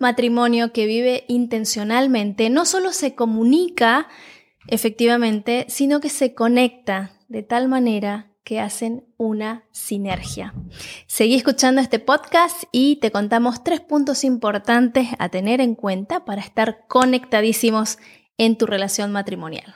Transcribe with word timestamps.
matrimonio 0.00 0.72
que 0.72 0.86
vive 0.86 1.24
intencionalmente 1.28 2.50
no 2.50 2.64
solo 2.64 2.92
se 2.92 3.14
comunica 3.14 4.08
efectivamente, 4.68 5.66
sino 5.68 6.00
que 6.00 6.08
se 6.08 6.34
conecta 6.34 7.12
de 7.28 7.42
tal 7.42 7.68
manera 7.68 8.32
que 8.44 8.60
hacen 8.60 9.04
una 9.16 9.64
sinergia. 9.72 10.54
Seguí 11.08 11.34
escuchando 11.34 11.80
este 11.80 11.98
podcast 11.98 12.62
y 12.70 12.96
te 12.96 13.10
contamos 13.10 13.64
tres 13.64 13.80
puntos 13.80 14.22
importantes 14.22 15.08
a 15.18 15.28
tener 15.30 15.60
en 15.60 15.74
cuenta 15.74 16.24
para 16.24 16.42
estar 16.42 16.86
conectadísimos 16.86 17.98
en 18.38 18.56
tu 18.56 18.66
relación 18.66 19.10
matrimonial. 19.10 19.74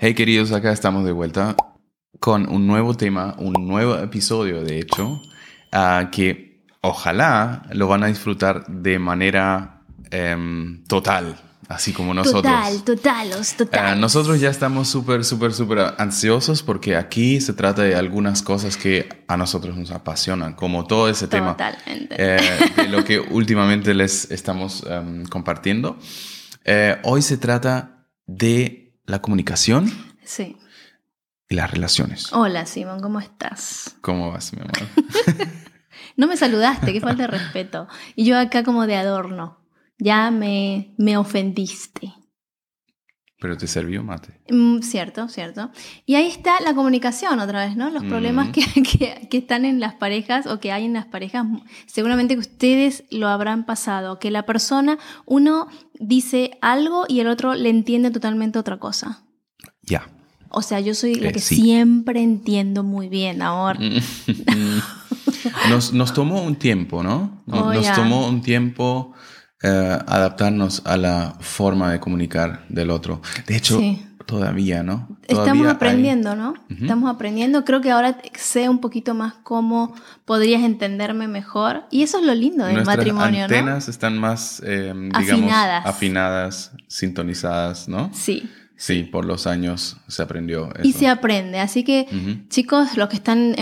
Hey 0.00 0.14
queridos, 0.14 0.52
acá 0.52 0.70
estamos 0.70 1.04
de 1.04 1.10
vuelta 1.10 1.56
con 2.20 2.48
un 2.48 2.68
nuevo 2.68 2.94
tema, 2.94 3.34
un 3.36 3.66
nuevo 3.66 3.96
episodio 3.98 4.62
de 4.62 4.78
hecho, 4.78 5.20
ah, 5.72 6.10
que 6.12 6.62
ojalá 6.82 7.66
lo 7.72 7.88
van 7.88 8.04
a 8.04 8.06
disfrutar 8.06 8.64
de 8.68 9.00
manera 9.00 9.82
em, 10.12 10.84
total, 10.84 11.36
así 11.68 11.92
como 11.92 12.14
nosotros. 12.14 12.44
Total, 12.44 12.84
total, 12.84 13.30
total. 13.56 13.80
Ah, 13.84 13.96
nosotros 13.96 14.38
ya 14.38 14.50
estamos 14.50 14.86
súper, 14.86 15.24
súper, 15.24 15.52
súper 15.52 15.94
ansiosos 15.98 16.62
porque 16.62 16.94
aquí 16.94 17.40
se 17.40 17.52
trata 17.52 17.82
de 17.82 17.96
algunas 17.96 18.42
cosas 18.42 18.76
que 18.76 19.08
a 19.26 19.36
nosotros 19.36 19.76
nos 19.76 19.90
apasionan, 19.90 20.54
como 20.54 20.86
todo 20.86 21.08
ese 21.08 21.26
tema 21.26 21.56
eh, 21.88 22.38
de 22.76 22.86
lo 22.86 23.02
que 23.02 23.18
últimamente 23.30 23.94
les 23.94 24.30
estamos 24.30 24.86
em, 24.88 25.24
compartiendo. 25.24 25.98
Eh, 26.64 26.98
hoy 27.02 27.20
se 27.20 27.36
trata 27.36 28.06
de 28.28 28.87
la 29.08 29.20
comunicación. 29.20 29.90
Sí. 30.22 30.56
Y 31.48 31.54
las 31.54 31.70
relaciones. 31.70 32.30
Hola, 32.32 32.66
Simón, 32.66 33.00
¿cómo 33.00 33.18
estás? 33.18 33.96
¿Cómo 34.02 34.30
vas, 34.30 34.52
mi 34.52 34.60
amor? 34.60 34.76
no 36.16 36.26
me 36.26 36.36
saludaste, 36.36 36.92
qué 36.92 37.00
falta 37.00 37.22
de 37.22 37.28
respeto. 37.28 37.88
Y 38.14 38.26
yo 38.26 38.38
acá 38.38 38.62
como 38.62 38.86
de 38.86 38.96
adorno. 38.96 39.58
Ya 39.98 40.30
me, 40.30 40.94
me 40.98 41.16
ofendiste. 41.16 42.12
Pero 43.40 43.56
te 43.56 43.68
sirvió 43.68 44.02
mate. 44.02 44.40
Mm, 44.50 44.80
cierto, 44.80 45.28
cierto. 45.28 45.70
Y 46.06 46.16
ahí 46.16 46.26
está 46.26 46.60
la 46.60 46.74
comunicación 46.74 47.38
otra 47.38 47.66
vez, 47.66 47.76
¿no? 47.76 47.88
Los 47.90 48.02
problemas 48.04 48.48
que, 48.48 48.62
que, 48.82 49.28
que, 49.30 49.38
están 49.38 49.64
en 49.64 49.78
las 49.78 49.94
parejas 49.94 50.46
o 50.46 50.58
que 50.58 50.72
hay 50.72 50.84
en 50.84 50.92
las 50.92 51.06
parejas, 51.06 51.46
seguramente 51.86 52.34
que 52.34 52.40
ustedes 52.40 53.04
lo 53.10 53.28
habrán 53.28 53.64
pasado, 53.64 54.18
que 54.18 54.32
la 54.32 54.44
persona, 54.44 54.98
uno 55.24 55.68
dice 56.00 56.58
algo 56.62 57.04
y 57.06 57.20
el 57.20 57.28
otro 57.28 57.54
le 57.54 57.70
entiende 57.70 58.10
totalmente 58.10 58.58
otra 58.58 58.78
cosa. 58.78 59.22
Ya. 59.82 60.08
O 60.50 60.62
sea, 60.62 60.80
yo 60.80 60.94
soy 60.94 61.14
la 61.14 61.28
eh, 61.28 61.32
que 61.32 61.40
siempre 61.40 62.20
entiendo 62.20 62.82
muy 62.82 63.08
bien, 63.08 63.42
amor. 63.42 63.78
nos, 65.70 65.92
nos, 65.92 66.14
tomó 66.14 66.42
un 66.42 66.56
tiempo, 66.56 67.02
¿no? 67.02 67.42
Nos, 67.46 67.62
oh, 67.62 67.74
nos 67.74 67.92
tomó 67.92 68.26
un 68.26 68.40
tiempo 68.40 69.14
eh, 69.62 69.98
adaptarnos 70.06 70.82
a 70.84 70.96
la 70.96 71.34
forma 71.40 71.90
de 71.90 72.00
comunicar 72.00 72.64
del 72.68 72.90
otro. 72.90 73.20
De 73.46 73.56
hecho, 73.56 73.80
todavía, 74.24 74.84
¿no? 74.84 75.08
Estamos 75.26 75.66
aprendiendo, 75.66 76.36
¿no? 76.36 76.54
Estamos 76.68 77.12
aprendiendo. 77.12 77.64
Creo 77.64 77.80
que 77.80 77.90
ahora 77.90 78.18
sé 78.34 78.68
un 78.68 78.78
poquito 78.78 79.14
más 79.14 79.34
cómo 79.42 79.94
podrías 80.24 80.62
entenderme 80.62 81.26
mejor. 81.26 81.84
Y 81.90 82.02
eso 82.02 82.20
es 82.20 82.26
lo 82.26 82.34
lindo 82.34 82.66
del 82.66 82.84
matrimonio, 82.84 83.48
¿no? 83.48 83.48
Las 83.48 83.58
antenas 83.58 83.88
están 83.88 84.18
más, 84.18 84.62
eh, 84.64 84.92
digamos, 85.18 85.50
afinadas. 85.84 86.72
sintonizadas, 86.86 87.88
¿no? 87.88 88.10
Sí. 88.12 88.48
Sí, 88.76 89.02
por 89.02 89.24
los 89.24 89.48
años 89.48 89.96
se 90.06 90.22
aprendió. 90.22 90.68
Y 90.84 90.92
se 90.92 91.08
aprende. 91.08 91.58
Así 91.58 91.82
que, 91.82 92.06
chicos, 92.48 92.96
los 92.96 93.08
que 93.08 93.16
están 93.16 93.56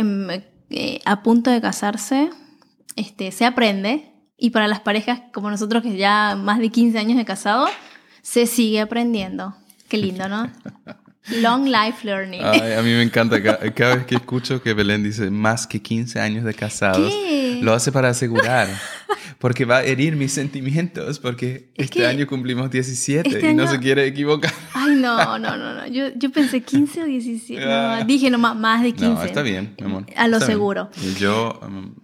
eh, 0.69 1.01
a 1.07 1.23
punto 1.23 1.51
de 1.51 1.63
casarse, 1.63 2.29
este, 2.97 3.33
se 3.33 3.47
aprende 3.47 4.13
y 4.39 4.51
para 4.51 4.69
las 4.69 4.81
parejas 4.81 5.21
como 5.33 5.51
nosotros, 5.51 5.83
que 5.83 5.97
ya 5.97 6.37
más 6.37 6.59
de 6.59 6.69
15 6.71 6.99
años 6.99 7.17
de 7.17 7.25
casado, 7.25 7.67
se 8.23 8.47
sigue 8.47 8.81
aprendiendo. 8.81 9.57
Qué 9.89 9.99
lindo, 9.99 10.29
¿no? 10.29 10.51
Long 11.41 11.67
life 11.67 12.07
learning. 12.07 12.45
a 12.45 12.83
mí 12.83 12.91
me 12.91 13.03
encanta. 13.03 13.43
Cada, 13.43 13.97
vez 13.97 14.07
que 14.07 14.15
escucho 14.15 14.63
que 14.63 14.75
Belén 14.75 15.03
dice 15.03 15.29
más 15.31 15.67
que 15.67 15.83
15 15.83 16.21
años 16.21 16.45
de 16.45 16.55
casados, 16.55 17.13
lo 17.63 17.73
hace 17.73 17.91
para 17.91 18.11
asegurar. 18.11 18.69
Porque 19.39 19.65
va 19.65 19.79
a 19.79 19.85
herir 19.85 20.17
mis 20.17 20.33
sentimientos, 20.33 21.19
porque 21.19 21.71
este 21.75 22.07
año 22.07 22.27
cumplimos 22.27 22.71
17 22.71 23.29
este 23.29 23.51
y 23.51 23.55
no 23.55 23.67
se 23.67 23.79
quiere 23.79 24.07
equivocar. 24.07 24.53
Ay, 24.73 24.95
no, 24.95 25.39
no, 25.39 25.57
no, 25.57 25.75
no. 25.75 25.87
Yo, 25.89 26.09
yo 26.15 26.31
pensé 26.31 26.63
15 26.63 27.03
o 27.03 27.05
17. 27.07 27.67
No, 27.67 28.05
dije 28.05 28.31
no, 28.31 28.39
más 28.39 28.83
de 28.83 28.93
15. 28.93 29.07
No, 29.07 29.23
está 29.23 29.43
bien, 29.43 29.75
mi 29.79 29.87
amor. 29.87 30.07
A 30.17 30.29
lo 30.29 30.41
seguro. 30.41 30.91
Y 31.03 31.15
yo 31.15 31.61
um, 31.63 31.95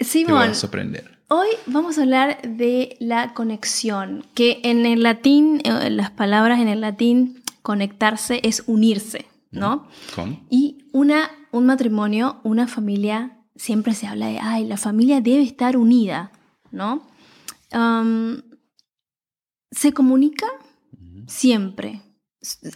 Simón, 0.00 0.26
te 0.26 0.32
voy 0.32 0.48
a 0.48 0.54
sorprender. 0.54 1.18
Hoy 1.34 1.48
vamos 1.64 1.96
a 1.96 2.02
hablar 2.02 2.42
de 2.42 2.94
la 3.00 3.32
conexión, 3.32 4.22
que 4.34 4.60
en 4.64 4.84
el 4.84 5.02
latín, 5.02 5.62
eh, 5.64 5.88
las 5.88 6.10
palabras 6.10 6.60
en 6.60 6.68
el 6.68 6.82
latín, 6.82 7.42
conectarse 7.62 8.40
es 8.42 8.64
unirse, 8.66 9.24
¿no? 9.50 9.88
¿Con? 10.14 10.40
Y 10.50 10.84
una, 10.92 11.30
un 11.50 11.64
matrimonio, 11.64 12.38
una 12.42 12.68
familia, 12.68 13.38
siempre 13.56 13.94
se 13.94 14.06
habla 14.06 14.26
de, 14.26 14.40
ay, 14.40 14.66
la 14.66 14.76
familia 14.76 15.22
debe 15.22 15.42
estar 15.42 15.78
unida, 15.78 16.32
¿no? 16.70 17.02
se 19.70 19.92
comunica 19.94 20.48
siempre. 21.26 22.02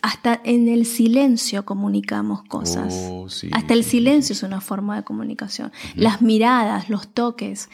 Hasta 0.02 0.40
en 0.44 0.68
el 0.68 0.86
silencio 0.86 1.64
comunicamos 1.64 2.44
cosas. 2.44 2.94
Oh, 3.10 3.26
Hasta 3.52 3.74
el 3.74 3.82
silencio 3.82 4.32
es 4.32 4.42
una 4.42 4.60
forma 4.60 4.96
de 4.96 5.02
comunicación. 5.02 5.72
Las 5.96 6.22
miradas, 6.22 6.88
los 6.88 7.08
toques. 7.08 7.68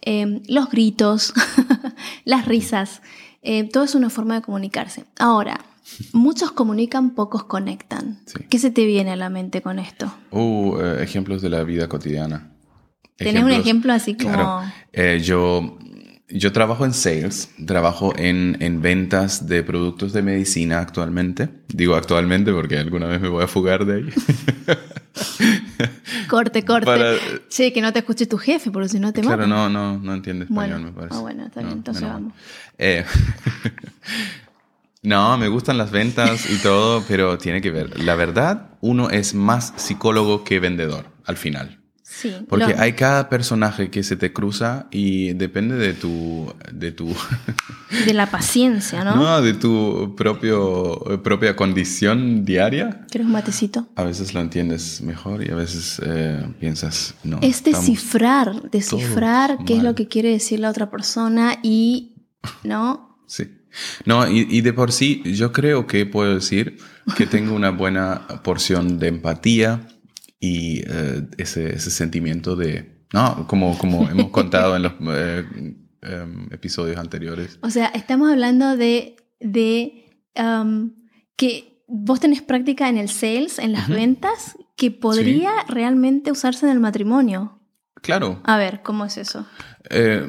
Em, 0.00 0.42
los 0.48 0.70
gritos, 0.70 1.34
las 2.24 2.46
risas, 2.46 3.02
eh, 3.42 3.64
todo 3.64 3.84
es 3.84 3.94
una 3.94 4.10
forma 4.10 4.36
de 4.36 4.42
comunicarse. 4.42 5.04
Ahora, 5.18 5.60
muchos 6.12 6.52
comunican, 6.52 7.14
pocos 7.14 7.44
conectan. 7.44 8.20
¿Qué 8.48 8.58
se 8.58 8.70
te 8.70 8.86
viene 8.86 9.10
a 9.10 9.16
la 9.16 9.28
mente 9.28 9.60
con 9.60 9.78
esto? 9.78 10.12
Uh, 10.30 10.78
eh, 10.78 11.02
ejemplos 11.02 11.42
de 11.42 11.50
la 11.50 11.64
vida 11.64 11.88
cotidiana. 11.88 12.52
¿Tienes 13.16 13.42
un 13.42 13.50
ejemplo 13.50 13.92
así 13.92 14.14
como...? 14.14 14.62
Eh, 14.92 15.20
yo, 15.22 15.76
yo 16.30 16.52
trabajo 16.52 16.84
en 16.84 16.92
sales, 16.92 17.50
trabajo 17.64 18.12
en, 18.16 18.56
en, 18.60 18.82
ventas 18.82 19.46
de 19.46 19.62
productos 19.62 20.12
de 20.12 20.22
medicina 20.22 20.80
actualmente. 20.80 21.48
Digo 21.68 21.94
actualmente 21.94 22.52
porque 22.52 22.78
alguna 22.78 23.06
vez 23.06 23.20
me 23.20 23.28
voy 23.28 23.44
a 23.44 23.46
fugar 23.46 23.86
de 23.86 23.94
ahí. 23.94 24.08
corte, 26.28 26.64
corte. 26.64 27.18
Sí, 27.48 27.72
que 27.72 27.80
no 27.80 27.92
te 27.92 28.00
escuche 28.00 28.26
tu 28.26 28.36
jefe, 28.36 28.70
porque 28.70 28.88
si 28.88 29.00
no 29.00 29.12
te 29.12 29.22
Claro, 29.22 29.46
no, 29.46 29.70
no, 29.70 29.98
no 29.98 30.14
entiende 30.14 30.44
español, 30.44 30.82
me 30.82 30.92
parece. 30.92 31.16
Ah, 31.16 31.20
bueno, 31.20 31.46
está 31.46 31.60
bien, 31.60 31.72
entonces 31.72 32.02
vamos. 32.02 32.34
Eh, 32.76 33.04
no, 35.02 35.38
me 35.38 35.48
gustan 35.48 35.78
las 35.78 35.90
ventas 35.90 36.50
y 36.50 36.58
todo, 36.58 37.02
pero 37.08 37.38
tiene 37.38 37.62
que 37.62 37.70
ver. 37.70 37.98
La 38.00 38.16
verdad, 38.16 38.72
uno 38.80 39.08
es 39.08 39.34
más 39.34 39.72
psicólogo 39.76 40.44
que 40.44 40.60
vendedor, 40.60 41.06
al 41.24 41.38
final. 41.38 41.80
Porque 42.48 42.74
hay 42.78 42.92
cada 42.94 43.28
personaje 43.28 43.90
que 43.90 44.02
se 44.02 44.16
te 44.16 44.32
cruza 44.32 44.86
y 44.90 45.32
depende 45.34 45.76
de 45.76 45.94
tu... 45.94 46.52
De, 46.72 46.92
tu 46.92 47.14
de 48.06 48.14
la 48.14 48.30
paciencia, 48.30 49.04
¿no? 49.04 49.16
No, 49.16 49.42
de 49.42 49.54
tu 49.54 50.14
propio, 50.16 51.20
propia 51.22 51.56
condición 51.56 52.44
diaria. 52.44 53.06
¿Quieres 53.10 53.26
un 53.26 53.32
matecito? 53.32 53.88
A 53.96 54.04
veces 54.04 54.34
lo 54.34 54.40
entiendes 54.40 55.00
mejor 55.02 55.44
y 55.46 55.50
a 55.50 55.54
veces 55.54 56.00
eh, 56.04 56.46
piensas, 56.60 57.14
no. 57.24 57.38
Es 57.42 57.62
descifrar, 57.64 58.70
descifrar 58.70 59.58
qué 59.66 59.76
es 59.76 59.82
lo 59.82 59.94
que 59.94 60.08
quiere 60.08 60.30
decir 60.30 60.60
la 60.60 60.70
otra 60.70 60.90
persona 60.90 61.58
y, 61.62 62.14
¿no? 62.62 63.18
sí. 63.26 63.54
No, 64.06 64.28
y, 64.28 64.46
y 64.50 64.62
de 64.62 64.72
por 64.72 64.92
sí 64.92 65.22
yo 65.24 65.52
creo 65.52 65.86
que 65.86 66.06
puedo 66.06 66.34
decir 66.34 66.78
que 67.16 67.26
tengo 67.26 67.54
una 67.54 67.70
buena 67.70 68.26
porción 68.42 68.98
de 68.98 69.08
empatía 69.08 69.86
y 70.40 70.82
eh, 70.86 71.26
ese, 71.36 71.74
ese, 71.74 71.90
sentimiento 71.90 72.56
de, 72.56 73.04
no, 73.12 73.46
como, 73.46 73.76
como 73.78 74.08
hemos 74.08 74.28
contado 74.30 74.76
en 74.76 74.82
los 74.82 74.92
eh, 75.00 75.44
em, 76.02 76.52
episodios 76.52 76.98
anteriores. 76.98 77.58
O 77.62 77.70
sea, 77.70 77.86
estamos 77.88 78.30
hablando 78.30 78.76
de, 78.76 79.16
de 79.40 80.04
que 81.36 81.82
vos 81.88 82.20
tenés 82.20 82.42
práctica 82.42 82.88
en 82.88 82.98
el 82.98 83.08
sales, 83.08 83.58
en 83.58 83.72
las 83.72 83.88
ventas, 83.88 84.56
que 84.76 84.92
podría 84.92 85.50
realmente 85.68 86.30
usarse 86.30 86.66
en 86.66 86.72
el 86.72 86.78
matrimonio. 86.78 87.60
Claro. 88.02 88.40
A 88.44 88.56
ver, 88.56 88.82
¿cómo 88.82 89.04
es 89.04 89.16
eso? 89.16 89.46
Eh, 89.90 90.24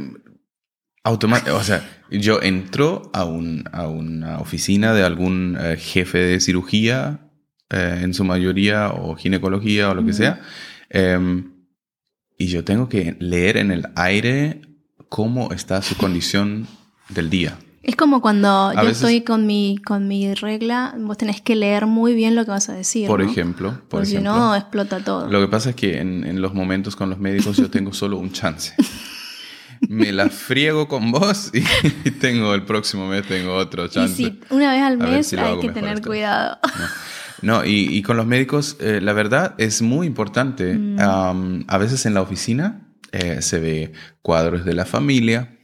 o 1.04 1.64
sea, 1.64 1.88
yo 2.10 2.42
entro 2.42 3.12
a, 3.14 3.26
un, 3.26 3.66
a 3.72 3.88
una 3.88 4.40
oficina 4.40 4.94
de 4.94 5.04
algún 5.04 5.58
eh, 5.60 5.78
jefe 5.78 6.18
de 6.18 6.40
cirugía 6.40 7.29
eh, 7.70 8.00
en 8.02 8.14
su 8.14 8.24
mayoría, 8.24 8.90
o 8.90 9.16
ginecología 9.16 9.90
o 9.90 9.94
lo 9.94 10.06
que 10.06 10.14
sea, 10.14 10.42
Em, 10.90 11.52
y 12.38 12.48
yo 12.48 12.64
tengo 12.64 12.90
que 12.90 13.16
leer 13.20 13.58
en 13.58 13.72
el 13.72 13.88
aire 13.96 14.62
cómo 15.08 15.52
está 15.52 15.82
su 15.82 15.96
condición 15.98 16.68
del 17.10 17.30
día. 17.30 17.58
Es 17.84 17.96
como 17.96 18.22
cuando 18.22 18.74
yo 18.74 18.90
estoy 18.90 19.22
con 19.22 19.48
mi, 19.48 19.80
con 19.84 20.08
mi 20.08 20.34
regla, 20.34 20.96
vos 21.00 21.18
tenés 21.18 21.42
que 21.42 21.56
leer 21.56 21.86
muy 21.86 22.14
bien 22.14 22.36
lo 22.36 22.44
que 22.46 22.52
vas 22.52 22.70
a 22.70 22.74
decir. 22.74 23.08
Por 23.08 23.22
ejemplo. 23.22 23.72
Por 23.72 23.90
Porque 23.90 24.06
si 24.06 24.18
no, 24.20 24.56
explota 24.56 25.00
todo. 25.00 25.30
Lo 25.30 25.40
que 25.40 25.48
pasa 25.48 25.72
es 25.72 25.76
que 25.76 26.00
en, 26.00 26.26
en 26.26 26.42
los 26.42 26.54
momentos 26.54 26.96
con 26.96 27.10
los 27.10 27.20
médicos 27.20 27.58
yo 27.58 27.70
tengo 27.70 27.94
solo 27.94 28.18
un 28.18 28.32
chance. 28.32 28.74
me 29.88 30.12
la 30.12 30.30
friego 30.30 30.88
con 30.88 31.12
vos 31.12 31.52
y 31.54 32.12
tengo 32.20 32.54
el 32.54 32.64
próximo 32.64 33.08
mes 33.08 33.26
tengo 33.28 33.56
otro 33.56 33.88
chance. 33.88 34.22
Y 34.22 34.26
si 34.26 34.40
una 34.50 34.74
vez 34.74 34.82
al 34.82 34.98
mes 34.98 35.34
hay 35.34 35.60
que 35.60 35.70
tener 35.70 36.02
cuidado. 36.02 36.60
No, 36.64 36.86
y, 37.66 38.02
con 38.02 38.18
los 38.18 38.26
médicos, 38.26 38.78
eh, 38.80 39.00
la 39.02 39.14
verdad 39.14 39.56
es 39.58 39.82
muy 39.82 40.08
importante. 40.08 40.74
Mm. 40.74 41.66
a 41.68 41.78
veces 41.78 42.06
en 42.06 42.14
la 42.14 42.22
oficina 42.22 42.88
eh, 43.12 43.42
se 43.42 43.60
ve 43.60 43.94
cuadros 44.22 44.66
de 44.66 44.74
la 44.74 44.86
familia. 44.86 45.56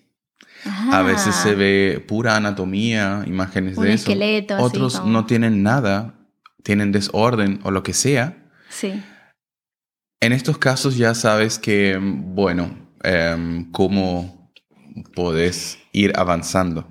A 0.91 1.03
veces 1.03 1.35
se 1.35 1.53
ve 1.53 2.03
pura 2.07 2.35
anatomía, 2.35 3.23
imágenes 3.27 3.75
de 3.77 3.93
eso. 3.93 4.09
Esqueleto, 4.09 4.57
Otros 4.57 5.05
no 5.05 5.27
tienen 5.27 5.61
nada, 5.61 6.15
tienen 6.63 6.91
desorden 6.91 7.59
o 7.63 7.69
lo 7.69 7.83
que 7.83 7.93
sea. 7.93 8.49
Sí. 8.69 9.03
En 10.21 10.33
estos 10.33 10.57
casos 10.57 10.97
ya 10.97 11.13
sabes 11.13 11.59
que, 11.59 11.99
bueno, 12.01 12.85
Em, 13.05 13.71
cómo 13.71 14.51
podés 15.13 15.77
ir 15.91 16.13
avanzando. 16.15 16.87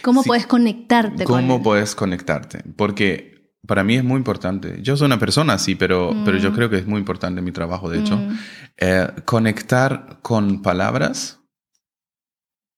¿Cómo 0.00 0.22
puedes 0.22 0.46
conectarte? 0.46 1.24
¿Cómo 1.24 1.62
puedes 1.62 1.94
conectarte? 1.94 2.62
Porque 2.74 3.37
para 3.68 3.84
mí 3.84 3.96
es 3.96 4.02
muy 4.02 4.16
importante. 4.16 4.78
Yo 4.80 4.96
soy 4.96 5.04
una 5.04 5.18
persona 5.18 5.52
así, 5.52 5.74
pero, 5.74 6.16
pero 6.24 6.38
yo 6.38 6.50
mm. 6.50 6.54
creo 6.54 6.70
que 6.70 6.78
es 6.78 6.86
muy 6.86 6.98
importante 6.98 7.42
mi 7.42 7.52
trabajo, 7.52 7.90
de 7.90 8.00
hecho. 8.00 8.16
Mm. 8.16 8.38
Eh, 8.78 9.08
conectar 9.26 10.20
con 10.22 10.62
palabras, 10.62 11.40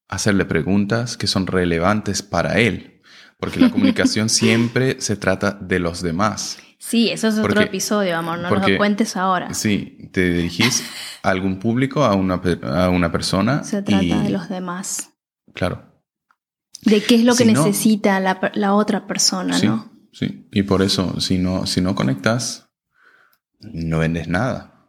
hacerle 0.08 0.44
preguntas 0.46 1.16
que 1.16 1.28
son 1.28 1.46
relevantes 1.46 2.22
para 2.22 2.58
él. 2.58 3.00
Porque 3.38 3.60
la 3.60 3.70
comunicación 3.70 4.28
siempre 4.28 5.00
se 5.00 5.14
trata 5.14 5.52
de 5.52 5.78
los 5.78 6.02
demás. 6.02 6.58
Sí, 6.78 7.10
eso 7.10 7.28
es 7.28 7.38
otro 7.38 7.60
episodio, 7.60 8.16
amor, 8.16 8.40
no 8.40 8.50
nos 8.50 8.68
lo 8.68 8.76
cuentes 8.76 9.16
ahora. 9.16 9.54
Sí, 9.54 10.10
te 10.10 10.28
dirigís 10.28 10.82
a 11.22 11.30
algún 11.30 11.60
público, 11.60 12.04
a 12.04 12.16
una, 12.16 12.40
a 12.64 12.88
una 12.88 13.12
persona. 13.12 13.62
Se 13.62 13.80
trata 13.82 14.22
de 14.22 14.30
los 14.30 14.48
demás. 14.48 15.10
Claro. 15.54 15.84
De 16.82 17.00
qué 17.00 17.14
es 17.14 17.24
lo 17.24 17.36
que 17.36 17.44
necesita 17.44 18.18
la, 18.18 18.74
otra 18.74 19.06
persona, 19.06 19.56
¿no? 19.60 19.89
Sí, 20.12 20.46
y 20.52 20.62
por 20.64 20.82
eso, 20.82 21.20
si 21.20 21.38
no, 21.38 21.66
si 21.66 21.80
no 21.80 21.94
conectas, 21.94 22.68
no 23.60 23.98
vendes 23.98 24.28
nada. 24.28 24.86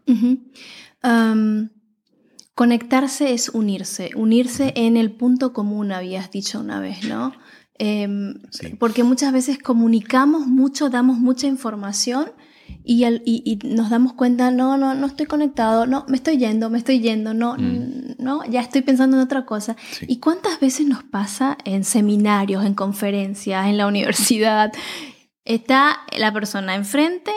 conectarse 2.56 3.33
es 3.33 3.50
unirse, 3.50 4.12
unirse 4.15 4.73
en 4.75 4.97
el 4.97 5.12
punto 5.12 5.53
común, 5.53 5.91
habías 5.91 6.31
dicho 6.31 6.59
una 6.59 6.79
vez, 6.79 7.03
¿no? 7.07 7.33
Em, 7.83 8.35
porque 8.77 9.03
muchas 9.03 9.33
veces 9.33 9.57
comunicamos 9.57 10.45
mucho, 10.45 10.89
damos 10.89 11.18
mucha 11.18 11.47
información 11.47 12.31
y, 12.83 13.03
y, 13.25 13.59
nos 13.63 13.89
damos 13.89 14.13
cuenta, 14.13 14.51
no, 14.51 14.77
no, 14.77 14.94
no 14.94 15.07
estoy 15.07 15.25
conectado, 15.25 15.85
no, 15.85 16.06
me 16.07 16.17
estoy 16.17 16.38
yendo, 16.38 16.69
me 16.69 16.77
estoy 16.77 17.00
yendo, 17.00 17.33
no, 17.33 17.56
mm. 17.57 18.15
no, 18.19 18.45
ya 18.45 18.62
estoy 18.62 18.81
pensando 18.81 19.17
en 19.17 19.24
otra 19.24 19.45
cosa. 19.45 19.75
¿Y 20.07 20.17
cuántas 20.17 20.59
veces 20.59 20.88
nos 20.88 21.03
pasa 21.03 21.57
en 21.65 21.83
seminarios, 21.83 22.65
en 22.65 22.74
conferencias, 22.74 23.67
en 23.67 23.77
la 23.77 23.88
universidad? 23.88 24.71
Está 25.45 26.01
la 26.17 26.31
persona 26.31 26.75
enfrente 26.75 27.31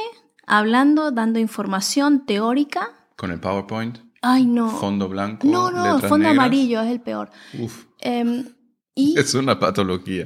hablando, 0.47 1.11
dando 1.11 1.39
información 1.39 2.27
teórica. 2.27 2.91
Con 3.17 3.31
el 3.31 3.41
PowerPoint. 3.41 3.99
Ay, 4.23 4.47
no. 4.47 4.71
Fondo 4.71 5.09
blanco. 5.09 5.47
No, 5.47 5.71
no, 5.71 5.99
fondo 6.01 6.29
amarillo 6.29 6.81
es 6.81 6.91
el 6.91 7.01
peor. 7.01 7.31
Uf. 7.59 7.85
Em, 8.01 8.45
es 8.97 9.35
una 9.35 9.59
patología. 9.59 10.25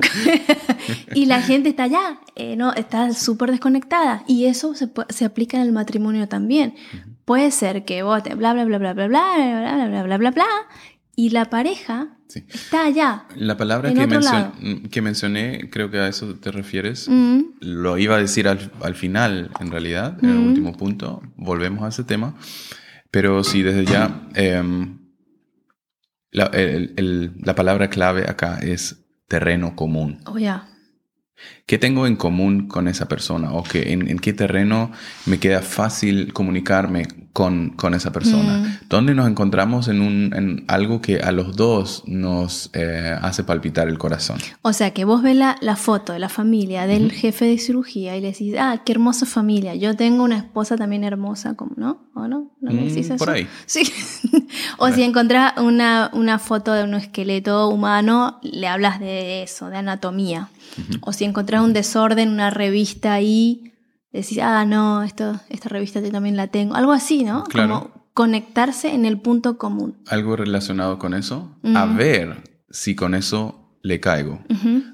y 1.15 1.27
la 1.27 1.41
gente 1.41 1.71
está 1.71 1.85
allá, 1.85 2.21
eh, 2.35 2.55
¿no? 2.57 2.73
está 2.75 3.13
súper 3.15 3.51
desconectada. 3.51 4.25
Y 4.27 4.45
eso 4.45 4.75
se, 4.75 4.91
se, 5.09 5.25
aplica 5.25 5.57
en 5.57 5.63
el 5.63 5.73
matrimonio 5.73 6.29
también. 6.29 6.75
Puede 7.25 7.51
ser 7.51 7.85
que 7.85 8.03
vos 8.03 8.23
bla, 8.23 8.53
bla, 8.53 8.65
bla, 8.65 8.79
bla, 8.79 8.93
bla, 8.93 8.93
bla, 8.93 9.07
bla, 9.07 9.07
bla, 9.07 9.89
bla, 9.89 10.03
bla, 10.03 10.19
bla, 10.19 10.31
bla, 10.31 10.47
y 11.17 11.31
la 11.31 11.47
pareja 11.47 12.18
está 12.35 12.87
allá. 12.87 13.25
La 13.37 13.57
palabra 13.57 13.93
que, 13.93 14.89
que, 14.91 15.03
mencioné, 15.03 15.69
creo 15.71 15.91
que 15.91 15.99
a 15.99 16.09
eso 16.09 16.35
te 16.35 16.51
refieres, 16.51 17.09
lo 17.61 17.99
iba 17.99 18.17
a 18.17 18.19
decir 18.19 18.49
al, 18.49 18.71
al 18.83 18.95
final, 18.95 19.51
en 19.61 19.71
realidad, 19.71 20.19
en 20.23 20.31
el 20.31 20.37
último 20.39 20.77
punto. 20.77 21.23
Volvemos 21.37 21.85
a 21.85 21.89
ese 21.89 22.05
tema. 22.05 22.35
Pero 23.11 23.43
sí, 23.45 23.63
desde 23.63 23.85
ya... 23.85 24.29
La, 26.31 26.51
la, 26.53 27.55
palabra 27.55 27.89
clave 27.89 28.29
acá 28.29 28.59
es 28.59 29.07
terreno 29.29 29.75
común. 29.75 30.21
Oh, 30.27 30.39
ya. 30.39 30.69
¿Qué 31.67 31.79
tengo 31.79 32.07
en 32.07 32.17
común 32.17 32.67
con 32.67 32.89
esa 32.89 33.09
persona? 33.09 33.53
¿O 33.53 33.63
que, 33.63 33.93
en, 33.93 34.19
qué 34.19 34.33
terreno 34.33 34.91
me 35.27 35.39
queda 35.39 35.61
fácil 35.61 36.33
comunicarme 36.33 37.07
con, 37.33 37.71
con 37.71 37.95
esa 37.95 38.11
persona? 38.11 38.59
Mm. 38.59 38.89
¿Dónde 38.89 39.15
nos 39.15 39.29
encontramos 39.29 39.89
en, 39.89 40.01
un, 40.01 40.33
en 40.35 40.65
algo 40.67 41.03
que 41.03 41.21
a 41.21 41.31
los 41.31 41.57
dos 41.57 42.05
nos 42.07 42.71
eh, 42.73 43.15
hace 43.21 43.45
palpitar 43.45 43.89
el 43.89 43.99
corazón? 43.99 44.39
O 44.63 44.73
sea, 44.73 44.93
que 44.93 45.05
vos 45.05 45.23
ves 45.23 45.37
la, 45.37 45.57
la 45.61 45.77
foto 45.77 46.13
de 46.15 46.19
la 46.19 46.29
familia 46.29 46.87
del 46.87 47.13
jefe 47.13 47.45
de 47.45 47.59
cirugía 47.59 48.17
y 48.17 48.21
le 48.21 48.29
decís, 48.29 48.55
ah, 48.59 48.83
qué 48.85 48.93
hermosa 48.93 49.27
familia. 49.27 49.75
Yo 49.75 49.95
tengo 49.95 50.25
una 50.25 50.39
esposa 50.39 50.77
también 50.77 51.05
hermosa, 51.05 51.55
¿no? 51.77 52.09
¿O 52.15 52.27
no? 52.27 52.51
¿No 52.61 52.73
me 52.73 52.85
decís 52.85 53.11
mm, 53.11 53.13
eso? 53.13 53.17
Por 53.17 53.31
ahí. 53.31 53.47
Sí. 53.67 53.83
o 54.79 54.89
si 54.91 55.03
encontrás 55.03 55.53
una, 55.59 56.11
una 56.15 56.39
foto 56.39 56.73
de 56.73 56.85
un 56.85 56.95
esqueleto 56.95 57.69
humano, 57.69 58.41
le 58.43 58.67
hablas 58.69 59.01
de 59.01 59.43
eso, 59.43 59.69
de 59.69 59.77
anatomía. 59.77 60.49
O 61.01 61.13
si 61.13 61.25
encontrás 61.25 61.63
un 61.63 61.73
desorden, 61.73 62.31
una 62.31 62.51
revista 62.51 63.13
ahí, 63.13 63.73
decís, 64.13 64.39
ah, 64.43 64.65
no, 64.65 65.03
esto, 65.03 65.41
esta 65.49 65.69
revista 65.69 66.01
yo 66.01 66.11
también 66.11 66.37
la 66.37 66.49
tengo. 66.49 66.75
Algo 66.75 66.93
así, 66.93 67.25
¿no? 67.25 67.45
Claro. 67.45 67.81
Como 67.81 67.99
conectarse 68.19 68.93
en 68.95 69.05
el 69.05 69.21
punto 69.21 69.59
común. 69.59 69.97
Algo 70.09 70.35
relacionado 70.35 70.99
con 70.99 71.15
eso. 71.15 71.57
A 71.75 71.87
ver 71.87 72.43
si 72.69 72.97
con 72.97 73.15
eso 73.15 73.77
le 73.83 74.01
caigo. 74.01 74.41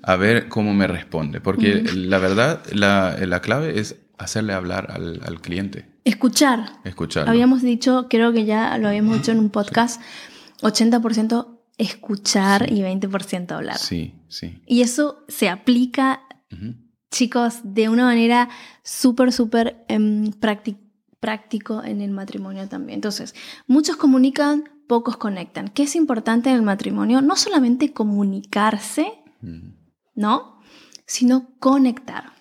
A 0.02 0.16
ver 0.16 0.50
cómo 0.50 0.74
me 0.74 0.86
responde. 0.86 1.40
Porque 1.40 1.82
la 1.94 2.18
verdad, 2.18 2.62
la, 2.72 3.16
la, 3.18 3.40
clave 3.40 3.80
es 3.80 3.96
hacerle 4.18 4.52
hablar 4.52 4.90
al, 4.90 5.22
al 5.24 5.40
cliente. 5.40 5.88
Escuchar. 6.04 6.72
Escuchar. 6.84 7.26
Habíamos 7.26 7.62
dicho, 7.62 8.08
creo 8.10 8.32
que 8.34 8.44
ya 8.44 8.76
lo 8.76 8.88
habíamos 8.88 9.16
dicho 9.16 9.32
en 9.32 9.38
un 9.38 9.48
podcast, 9.48 10.02
80% 10.60 11.53
escuchar 11.78 12.72
y 12.72 12.80
20% 12.82 13.52
hablar. 13.52 13.78
Sí, 13.78 14.14
sí. 14.28 14.62
Y 14.66 14.82
eso 14.82 15.24
se 15.28 15.48
aplica, 15.48 16.22
chicos, 17.10 17.60
de 17.64 17.88
una 17.88 18.04
manera 18.04 18.48
súper, 18.82 19.32
súper 19.32 19.84
em, 19.88 20.30
práctico 21.20 21.82
en 21.82 22.00
el 22.00 22.10
matrimonio 22.10 22.68
también. 22.68 22.98
Entonces, 22.98 23.34
muchos 23.66 23.96
comunican, 23.96 24.64
pocos 24.86 25.16
conectan. 25.16 25.68
¿Qué 25.68 25.84
es 25.84 25.96
importante 25.96 26.50
en 26.50 26.56
el 26.56 26.62
matrimonio? 26.62 27.22
No 27.22 27.36
solamente 27.36 27.92
comunicarse, 27.92 29.06
¿no? 30.14 30.60
Sino 31.06 31.56
conectar. 31.58 32.32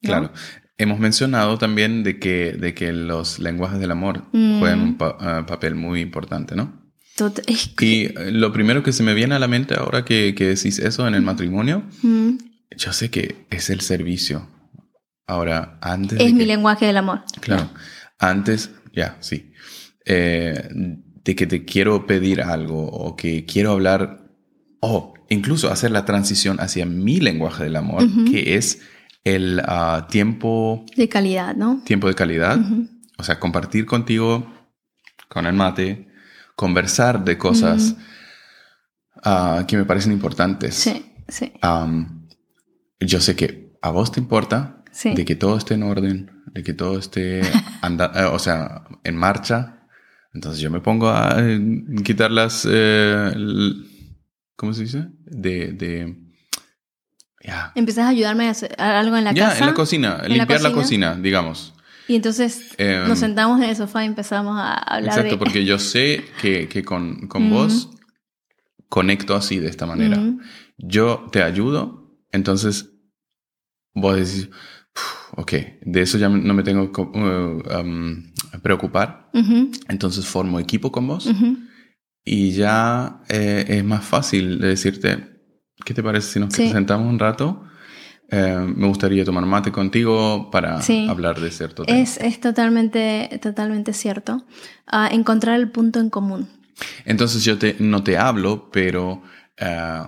Claro. 0.00 0.32
Hemos 0.78 0.98
mencionado 0.98 1.58
también 1.58 2.02
de 2.02 2.18
que, 2.18 2.52
de 2.52 2.74
que 2.74 2.92
los 2.92 3.38
lenguajes 3.38 3.78
del 3.78 3.92
amor 3.92 4.24
juegan 4.32 4.80
un 4.80 4.98
eh, 5.00 5.44
papel 5.46 5.74
muy 5.76 6.00
importante, 6.00 6.56
¿no? 6.56 6.81
Y 7.80 8.08
lo 8.30 8.52
primero 8.52 8.82
que 8.82 8.92
se 8.92 9.02
me 9.02 9.14
viene 9.14 9.34
a 9.34 9.38
la 9.38 9.48
mente 9.48 9.74
ahora 9.74 10.04
que, 10.04 10.34
que 10.34 10.46
decís 10.46 10.78
eso 10.78 11.06
en 11.06 11.14
el 11.14 11.22
matrimonio, 11.22 11.84
mm. 12.02 12.30
yo 12.76 12.92
sé 12.92 13.10
que 13.10 13.46
es 13.50 13.70
el 13.70 13.80
servicio. 13.80 14.48
Ahora, 15.26 15.78
antes... 15.80 16.20
Es 16.20 16.32
mi 16.34 16.44
lenguaje 16.44 16.86
del 16.86 16.96
amor. 16.96 17.22
Claro. 17.40 17.70
Antes, 18.18 18.70
ya, 18.92 19.16
sí. 19.20 19.52
Eh, 20.04 20.68
de 21.24 21.36
que 21.36 21.46
te 21.46 21.64
quiero 21.64 22.06
pedir 22.06 22.42
algo 22.42 22.86
o 22.88 23.16
que 23.16 23.44
quiero 23.44 23.72
hablar, 23.72 24.28
o 24.80 25.14
incluso 25.28 25.70
hacer 25.70 25.90
la 25.90 26.04
transición 26.04 26.60
hacia 26.60 26.86
mi 26.86 27.20
lenguaje 27.20 27.64
del 27.64 27.76
amor, 27.76 28.04
que 28.30 28.56
es 28.56 28.80
el 29.24 29.60
ah, 29.64 30.08
tiempo... 30.10 30.84
De 30.96 31.08
calidad, 31.08 31.54
¿no? 31.54 31.82
Tiempo 31.84 32.08
de 32.08 32.14
calidad. 32.14 32.58
O 33.18 33.22
sea, 33.22 33.38
compartir 33.38 33.86
contigo, 33.86 34.52
con 35.28 35.46
el 35.46 35.54
mate, 35.54 36.08
conversar 36.56 37.24
de 37.24 37.38
cosas 37.38 37.96
ah, 39.24 39.64
que 39.66 39.76
me 39.76 39.84
parecen 39.84 40.12
importantes. 40.12 40.74
Sí, 40.74 41.12
sí. 41.28 41.52
yo 43.00 43.20
sé 43.20 43.36
que 43.36 43.72
a 43.82 43.90
vos 43.90 44.12
te 44.12 44.20
importa 44.20 44.82
de 45.04 45.24
que 45.24 45.36
todo 45.36 45.56
esté 45.56 45.74
en 45.74 45.82
orden, 45.82 46.30
de 46.46 46.62
que 46.62 46.74
todo 46.74 46.98
esté 46.98 47.42
anda 47.82 48.12
eh, 48.14 48.24
o 48.24 48.38
sea, 48.38 48.84
en 49.04 49.16
marcha. 49.16 49.88
Entonces 50.34 50.60
yo 50.60 50.70
me 50.70 50.80
pongo 50.80 51.10
a 51.10 51.36
eh, 51.38 51.60
quitar 52.04 52.30
las, 52.30 52.66
eh, 52.70 53.32
¿cómo 54.56 54.72
se 54.72 54.82
dice? 54.82 55.08
De, 55.24 55.72
de 55.72 56.16
ya. 57.44 57.72
Empezás 57.74 58.06
a 58.06 58.08
ayudarme 58.08 58.46
a 58.46 58.50
hacer 58.50 58.74
algo 58.80 59.16
en 59.16 59.24
la 59.24 59.34
casa. 59.34 59.54
Ya, 59.54 59.58
en 59.58 59.66
la 59.66 59.74
cocina, 59.74 60.22
limpiar 60.26 60.62
la 60.62 60.72
cocina? 60.72 61.16
digamos. 61.16 61.74
Y 62.08 62.16
entonces 62.16 62.74
em, 62.78 63.08
nos 63.08 63.18
sentamos 63.18 63.60
en 63.60 63.70
el 63.70 63.76
sofá 63.76 64.04
y 64.04 64.06
empezamos 64.06 64.56
a 64.58 64.74
hablar. 64.74 65.18
Exacto, 65.18 65.38
porque 65.38 65.64
yo 65.64 65.78
sé 65.78 66.24
que, 66.40 66.82
con, 66.84 67.28
vos 67.50 67.90
conecto 68.88 69.34
así, 69.34 69.58
de 69.58 69.68
esta 69.68 69.86
manera. 69.86 70.20
Yo 70.78 71.28
te 71.32 71.42
ayudo, 71.42 72.18
entonces 72.30 72.90
vos 73.94 74.16
decís, 74.16 74.50
ok, 75.36 75.52
de 75.82 76.02
eso 76.02 76.18
ya 76.18 76.28
no 76.28 76.54
me 76.54 76.62
tengo 76.62 76.92
que 76.92 77.00
uh, 77.00 77.80
um, 77.80 78.32
preocupar. 78.62 79.30
Entonces 79.88 80.26
formo 80.26 80.60
equipo 80.60 80.92
con 80.92 81.06
vos 81.06 81.28
y 82.24 82.52
ya 82.52 83.22
eh, 83.28 83.64
es 83.68 83.84
más 83.84 84.04
fácil 84.04 84.60
de 84.60 84.68
decirte, 84.68 85.40
¿qué 85.84 85.94
te 85.94 86.02
parece 86.02 86.32
si 86.32 86.40
nos 86.40 86.54
sentamos 86.54 87.08
un 87.08 87.18
rato? 87.18 87.64
Eh, 88.34 88.72
me 88.74 88.88
gustaría 88.88 89.26
tomar 89.26 89.44
mate 89.44 89.70
contigo 89.70 90.50
para 90.50 90.80
hablar 91.08 91.38
de 91.38 91.50
cierto 91.50 91.84
tema. 91.84 91.98
Es, 91.98 92.16
es 92.16 92.40
totalmente, 92.40 93.38
totalmente 93.42 93.92
cierto. 93.92 94.46
Ah, 94.86 95.06
encontrar 95.12 95.60
el 95.60 95.70
punto 95.70 96.00
en 96.00 96.08
común. 96.08 96.48
Entonces 97.04 97.44
yo 97.44 97.58
te, 97.58 97.76
no 97.78 98.02
te 98.02 98.16
hablo, 98.16 98.70
pero 98.72 99.22
eh, 99.58 100.02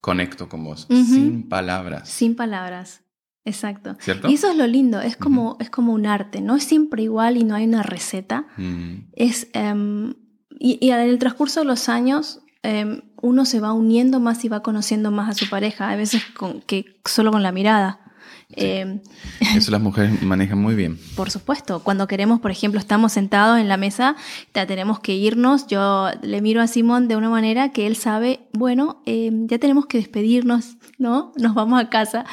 conecto 0.00 0.48
con 0.48 0.64
vos, 0.64 0.86
sin 0.88 1.46
palabras. 1.50 2.08
Sin 2.08 2.34
palabras. 2.34 3.02
Exacto. 3.44 3.98
Y 4.26 4.34
eso 4.34 4.50
es 4.50 4.56
lo 4.56 4.66
lindo, 4.66 5.00
es 5.02 5.16
como, 5.18 5.58
es 5.60 5.68
como 5.68 5.92
un 5.92 6.06
arte, 6.06 6.40
no 6.40 6.56
es 6.56 6.64
siempre 6.64 7.02
igual 7.02 7.36
y 7.36 7.44
no 7.44 7.54
hay 7.54 7.66
una 7.66 7.82
receta. 7.82 8.46
Mm. 8.56 9.10
Es, 9.12 9.48
em, 9.52 10.14
y, 10.58 10.78
y, 10.80 10.90
en 10.90 11.00
el 11.00 11.18
transcurso 11.18 11.60
de 11.60 11.66
los 11.66 11.90
años 11.90 12.42
Em, 12.62 13.02
uno 13.22 13.44
se 13.44 13.60
va 13.60 13.72
uniendo 13.72 14.20
más 14.20 14.44
y 14.44 14.48
va 14.48 14.62
conociendo 14.62 15.10
más 15.10 15.30
a 15.30 15.34
su 15.34 15.48
pareja, 15.48 15.90
a 15.90 15.96
veces 15.96 16.24
con, 16.36 16.60
que 16.62 16.96
solo 17.04 17.32
con 17.32 17.42
la 17.42 17.52
mirada. 17.52 18.00
Em, 18.50 19.00
Eso 19.56 19.70
las 19.70 19.80
mujeres 19.80 20.22
manejan 20.22 20.58
muy 20.58 20.74
bien. 20.74 20.98
Por 21.16 21.30
supuesto, 21.30 21.80
cuando 21.80 22.06
queremos, 22.06 22.40
por 22.40 22.50
ejemplo, 22.50 22.80
estamos 22.80 23.12
sentados 23.12 23.58
en 23.58 23.68
la 23.68 23.76
mesa, 23.76 24.16
ya 24.54 24.66
tenemos 24.66 25.00
que 25.00 25.14
irnos, 25.14 25.66
yo 25.66 26.08
le 26.22 26.40
miro 26.40 26.62
a 26.62 26.66
Simón 26.66 27.08
de 27.08 27.16
una 27.16 27.28
manera 27.28 27.72
que 27.72 27.86
él 27.86 27.96
sabe, 27.96 28.40
bueno, 28.52 29.02
em, 29.06 29.46
ya 29.48 29.58
tenemos 29.58 29.86
que 29.86 29.98
despedirnos, 29.98 30.76
¿no? 30.98 31.32
Nos 31.36 31.54
vamos 31.54 31.80
a 31.80 31.90
casa. 31.90 32.24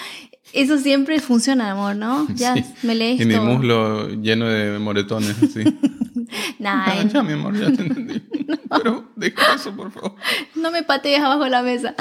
Eso 0.53 0.77
siempre 0.77 1.19
funciona, 1.19 1.71
amor, 1.71 1.95
¿no? 1.95 2.27
Ya 2.35 2.55
me 2.83 2.95
lees. 2.95 3.19
Y 3.19 3.25
mi 3.25 3.37
muslo 3.39 4.09
lleno 4.09 4.45
de 4.45 4.79
moretones, 4.79 5.35
sí. 5.53 5.63
Nah, 6.59 7.03
ya, 7.03 7.23
mi 7.23 7.33
amor, 7.33 7.57
ya 7.57 7.71
te 7.71 7.83
entendí. 7.83 8.19
Pero 8.69 9.11
deja 9.15 9.55
eso, 9.55 9.75
por 9.75 9.91
favor. 9.91 10.15
No 10.55 10.71
me 10.71 10.83
patees 10.83 11.21
abajo 11.21 11.47
la 11.47 11.61
mesa. 11.61 11.95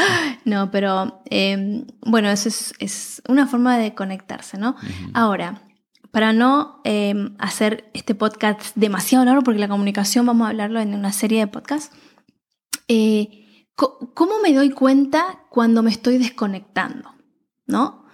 No, 0.45 0.71
pero 0.71 1.23
em, 1.31 1.87
bueno, 2.03 2.29
eso 2.31 2.49
es, 2.49 3.23
una 3.29 3.47
forma 3.47 3.79
de 3.79 3.95
conectarse, 3.95 4.59
¿no? 4.59 4.77
Ahora, 5.13 5.63
para 6.11 6.33
no 6.33 6.81
em, 6.85 7.35
hacer 7.39 7.91
este 7.93 8.15
podcast 8.15 8.75
demasiado 8.77 9.25
largo, 9.25 9.43
porque 9.43 9.61
la 9.61 9.69
comunicación 9.69 10.27
vamos 10.27 10.47
a 10.47 10.51
hablarlo 10.51 10.81
en 10.81 10.95
una 10.95 11.13
serie 11.13 11.41
de 11.41 11.47
podcasts, 11.47 11.95
eh, 12.89 13.67
¿cómo 13.75 14.41
me 14.43 14.53
doy 14.53 14.71
cuenta 14.71 15.41
cuando 15.51 15.83
me 15.83 15.91
estoy 15.91 16.19
desconectando? 16.19 17.11
¿No? 17.67 18.05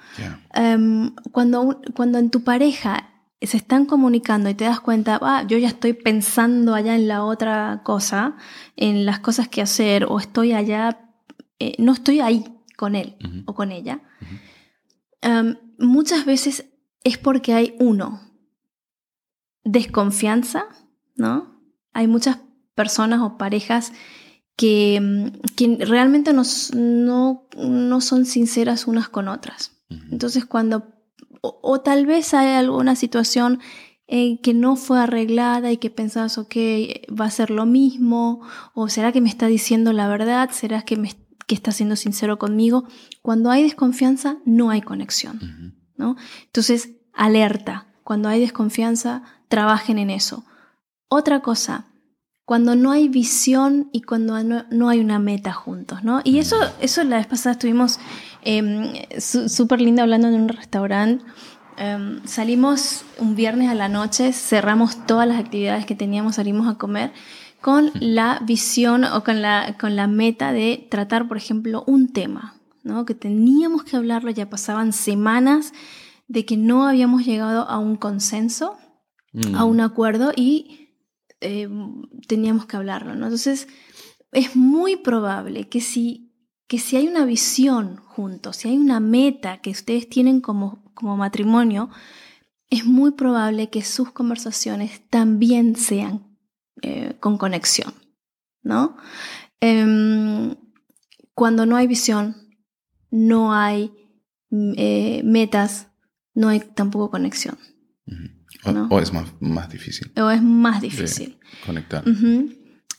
Em, 0.55 1.15
cuando, 1.33 1.81
cuando 1.95 2.19
en 2.19 2.31
tu 2.31 2.43
pareja 2.43 3.10
se 3.43 3.57
están 3.57 3.87
comunicando 3.87 4.51
y 4.51 4.55
te 4.55 4.65
das 4.65 4.81
cuenta, 4.81 5.19
ah, 5.23 5.45
yo 5.47 5.57
ya 5.57 5.69
estoy 5.69 5.95
pensando 5.95 6.75
allá 6.75 6.95
en 6.95 7.09
la 7.09 7.25
otra 7.25 7.83
cosa, 7.85 8.37
en 8.77 9.07
las 9.07 9.21
cosas 9.21 9.49
que 9.49 9.63
hacer, 9.63 10.05
o 10.05 10.19
estoy 10.19 10.53
allá, 10.53 11.11
eh, 11.59 11.75
no 11.79 11.93
estoy 11.93 12.21
ahí 12.21 12.45
con 12.77 12.95
él 12.95 13.17
o 13.47 13.55
con 13.55 13.73
ella, 13.73 14.01
muchas 15.79 16.25
veces 16.25 16.67
es 17.05 17.19
porque 17.19 17.53
hay 17.55 17.77
uno, 17.79 18.21
desconfianza, 19.65 20.65
¿no? 21.15 21.61
Hay 21.93 22.07
muchas 22.07 22.39
personas 22.75 23.21
o 23.21 23.37
parejas 23.37 23.93
que, 24.57 25.01
mm, 25.01 25.55
que 25.57 25.85
realmente 25.85 26.33
no, 26.33 26.43
no, 26.75 27.49
no 27.57 28.01
son 28.01 28.25
sinceras 28.25 28.87
unas 28.87 29.09
con 29.09 29.29
otras. 29.29 29.83
Entonces 30.11 30.45
cuando 30.45 31.00
o, 31.43 31.81
tal 31.81 32.07
vez 32.07 32.35
hay 32.35 32.55
alguna 32.55 32.97
situación 32.97 33.61
eh, 34.07 34.41
que 34.43 34.55
no 34.55 34.77
fue 34.77 35.01
arreglada 35.01 35.73
y 35.73 35.77
que 35.77 35.91
pensabas, 35.91 36.37
ok, 36.39 36.57
va 37.19 37.27
a 37.27 37.31
ser 37.31 37.51
lo 37.51 37.67
mismo, 37.67 38.41
o 38.75 38.89
será 38.89 39.13
que 39.13 39.21
me 39.21 39.29
está 39.29 39.47
diciendo 39.47 39.93
la 39.93 40.09
verdad, 40.09 40.51
será 40.53 40.83
que, 40.83 40.97
me, 40.97 41.13
que 41.47 41.55
está 41.55 41.73
siendo 41.73 41.97
sincero 41.97 42.39
conmigo. 42.39 42.85
Cuando 43.23 43.51
hay 43.51 43.63
desconfianza, 43.63 44.39
no 44.45 44.71
hay 44.71 44.83
conexión. 44.83 45.75
¿no? 45.97 46.17
Entonces, 46.47 46.91
alerta, 47.13 47.87
cuando 48.03 48.29
hay 48.29 48.41
desconfianza, 48.41 49.23
trabajen 49.49 49.99
en 49.99 50.11
eso. 50.11 50.45
Otra 51.09 51.41
cosa, 51.41 51.87
cuando 52.45 52.75
no 52.75 52.91
hay 52.91 53.09
visión 53.09 53.91
y 53.93 54.03
cuando 54.03 54.43
no, 54.43 54.89
hay 54.89 54.99
una 54.99 55.21
meta 55.21 55.53
juntos, 55.53 56.03
¿no? 56.03 56.21
Y 56.25 56.39
eso, 56.41 56.57
eso 56.81 57.05
la 57.05 57.19
vez 57.19 57.29
pasada 57.29 57.53
estuvimos 57.53 58.01
eh, 58.43 59.19
súper 59.19 59.81
linda 59.81 60.03
hablando 60.03 60.29
en 60.29 60.35
un 60.35 60.49
restaurante. 60.49 61.25
Em, 61.77 62.21
salimos 62.27 63.05
un 63.19 63.35
viernes 63.35 63.71
a 63.71 63.75
la 63.75 63.89
noche, 63.89 64.33
cerramos 64.33 65.07
todas 65.07 65.27
las 65.27 65.39
actividades 65.39 65.87
que 65.87 65.95
teníamos, 65.95 66.35
salimos 66.35 66.69
a 66.69 66.77
comer 66.77 67.13
con 67.61 67.91
la 67.95 68.41
visión 68.45 69.05
o 69.05 69.23
con 69.23 69.43
la, 69.43 69.77
con 69.79 69.97
la 69.97 70.07
meta 70.07 70.53
de 70.53 70.87
tratar, 70.91 71.29
por 71.29 71.37
ejemplo, 71.37 71.85
un 71.87 72.13
tema, 72.13 72.61
¿no? 72.83 73.05
que 73.05 73.15
teníamos 73.15 73.85
que 73.85 73.97
hablarlo, 73.97 74.31
ya 74.31 74.49
pasaban 74.49 74.93
semanas 74.93 75.73
de 76.29 76.45
que 76.45 76.57
no 76.57 76.87
habíamos 76.87 77.25
llegado 77.25 77.63
a 77.63 77.79
un 77.79 77.97
consenso, 77.97 78.77
a 79.55 79.65
mm. 79.65 79.69
un 79.69 79.81
acuerdo 79.81 80.33
y 80.35 80.91
eh, 81.41 81.69
teníamos 82.29 82.67
que 82.67 82.77
hablarlo. 82.77 83.15
¿no? 83.15 83.27
Entonces, 83.27 83.69
es 84.33 84.55
muy 84.57 84.97
probable 84.97 85.69
que 85.69 85.81
si 85.81 86.30
que 86.71 86.79
si 86.79 86.95
hay 86.95 87.09
una 87.09 87.25
visión 87.25 87.97
juntos, 87.97 88.59
si 88.59 88.69
hay 88.69 88.77
una 88.77 89.01
meta 89.01 89.61
que 89.61 89.71
ustedes 89.71 90.09
tienen 90.09 90.41
como, 90.41 90.85
como 90.95 91.17
matrimonio, 91.17 91.91
es 92.71 92.85
muy 92.85 93.11
probable 93.11 93.71
que 93.71 93.83
sus 93.83 94.13
conversaciones 94.13 95.01
también 95.11 95.75
sean 95.75 96.39
eh, 96.81 97.17
con 97.19 97.39
conexión, 97.39 97.93
¿no? 98.63 98.97
Em, 99.59 100.55
cuando 101.35 101.67
no 101.67 101.75
hay 101.75 101.89
visión, 101.89 102.37
no 103.11 103.53
hay 103.53 103.91
eh, 104.77 105.23
metas, 105.25 105.89
no 106.35 106.51
hay 106.51 106.61
tampoco 106.61 107.11
conexión. 107.11 107.59
o, 108.91 109.01
es 109.01 109.13
más, 109.13 109.69
difícil. 109.71 110.13
O 110.17 110.31
es 110.31 110.41
más 110.41 110.81
difícil. 110.81 111.37
Conectar. 111.67 112.05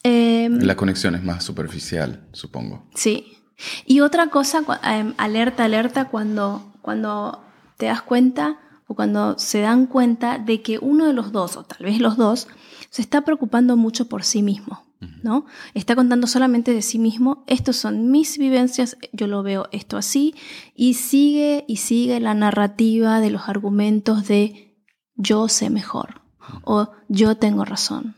Em, 0.02 0.58
La 0.58 0.76
conexión 0.76 1.14
es 1.14 1.24
más 1.24 1.42
superficial, 1.42 2.28
supongo. 2.34 2.90
Sí, 2.94 3.38
y 3.86 4.00
otra 4.00 4.28
cosa, 4.28 4.62
em, 4.84 5.14
alerta, 5.16 5.64
alerta, 5.64 6.08
cuando, 6.08 6.72
cuando 6.82 7.42
te 7.76 7.86
das 7.86 8.02
cuenta 8.02 8.58
o 8.86 8.94
cuando 8.94 9.38
se 9.38 9.60
dan 9.60 9.86
cuenta 9.86 10.38
de 10.38 10.62
que 10.62 10.78
uno 10.78 11.06
de 11.06 11.12
los 11.12 11.32
dos, 11.32 11.56
o 11.56 11.64
tal 11.64 11.84
vez 11.86 12.00
los 12.00 12.16
dos, 12.16 12.48
se 12.90 13.02
está 13.02 13.22
preocupando 13.22 13.76
mucho 13.76 14.08
por 14.08 14.22
sí 14.24 14.42
mismo, 14.42 14.84
¿no? 15.22 15.46
Está 15.74 15.96
contando 15.96 16.26
solamente 16.26 16.74
de 16.74 16.82
sí 16.82 16.98
mismo, 16.98 17.42
estos 17.46 17.76
son 17.76 18.10
mis 18.10 18.38
vivencias, 18.38 18.98
yo 19.12 19.26
lo 19.26 19.42
veo 19.42 19.68
esto 19.72 19.96
así, 19.96 20.34
y 20.74 20.94
sigue 20.94 21.64
y 21.66 21.76
sigue 21.76 22.20
la 22.20 22.34
narrativa 22.34 23.20
de 23.20 23.30
los 23.30 23.48
argumentos 23.48 24.28
de 24.28 24.76
yo 25.14 25.48
sé 25.48 25.70
mejor 25.70 26.20
o 26.64 26.90
yo 27.08 27.36
tengo 27.36 27.64
razón, 27.64 28.16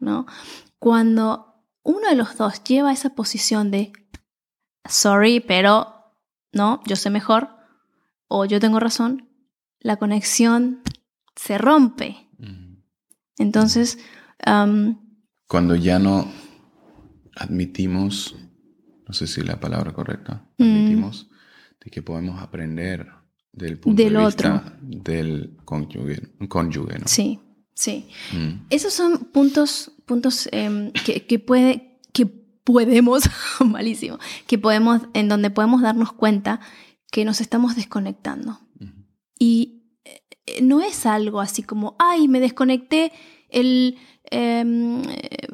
¿no? 0.00 0.26
Cuando 0.78 1.54
uno 1.82 2.08
de 2.08 2.14
los 2.14 2.36
dos 2.36 2.62
lleva 2.64 2.92
esa 2.92 3.10
posición 3.10 3.70
de 3.70 3.92
sorry, 4.88 5.40
pero 5.40 6.12
no, 6.52 6.82
yo 6.86 6.96
sé 6.96 7.10
mejor 7.10 7.48
o 8.28 8.44
yo 8.44 8.60
tengo 8.60 8.80
razón, 8.80 9.28
la 9.80 9.96
conexión 9.96 10.82
se 11.36 11.58
rompe. 11.58 12.28
Entonces... 13.38 13.98
Cuando 15.46 15.74
ya 15.76 15.98
no 15.98 16.30
admitimos, 17.36 18.36
no 19.06 19.14
sé 19.14 19.26
si 19.26 19.42
la 19.42 19.60
palabra 19.60 19.92
correcta, 19.92 20.46
mm. 20.58 20.62
admitimos 20.62 21.30
de 21.84 21.90
que 21.90 22.02
podemos 22.02 22.40
aprender 22.40 23.08
del 23.52 23.78
punto 23.78 24.02
del 24.02 24.14
de 24.14 24.24
vista 24.24 24.56
otro. 24.56 24.78
del 24.80 25.56
cónyuge, 25.64 26.98
¿no? 26.98 27.06
Sí, 27.06 27.40
sí. 27.74 28.08
Mm. 28.32 28.66
Esos 28.70 28.92
son 28.92 29.26
puntos, 29.26 29.92
puntos 30.06 30.48
em, 30.52 30.92
que, 30.92 31.26
que, 31.26 31.38
puede, 31.38 32.00
que 32.12 32.43
podemos, 32.64 33.24
malísimo, 33.64 34.18
que 34.46 34.58
podemos, 34.58 35.02
en 35.12 35.28
donde 35.28 35.50
podemos 35.50 35.82
darnos 35.82 36.12
cuenta 36.12 36.60
que 37.10 37.24
nos 37.24 37.40
estamos 37.40 37.76
desconectando. 37.76 38.58
Y 39.38 39.82
eh, 40.04 40.62
no 40.62 40.80
es 40.80 41.06
algo 41.06 41.40
así 41.40 41.62
como, 41.62 41.96
ay, 41.98 42.28
me 42.28 42.40
desconecté 42.40 43.12
el, 43.50 43.98
em, 44.30 45.02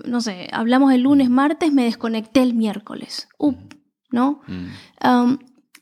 no 0.07 0.21
sé, 0.21 0.49
hablamos 0.53 0.93
el 0.93 1.03
lunes, 1.03 1.29
martes, 1.29 1.73
me 1.73 1.85
desconecté 1.85 2.43
el 2.43 2.55
miércoles. 2.55 3.29
Up, 3.39 3.59
¿no? 4.11 4.41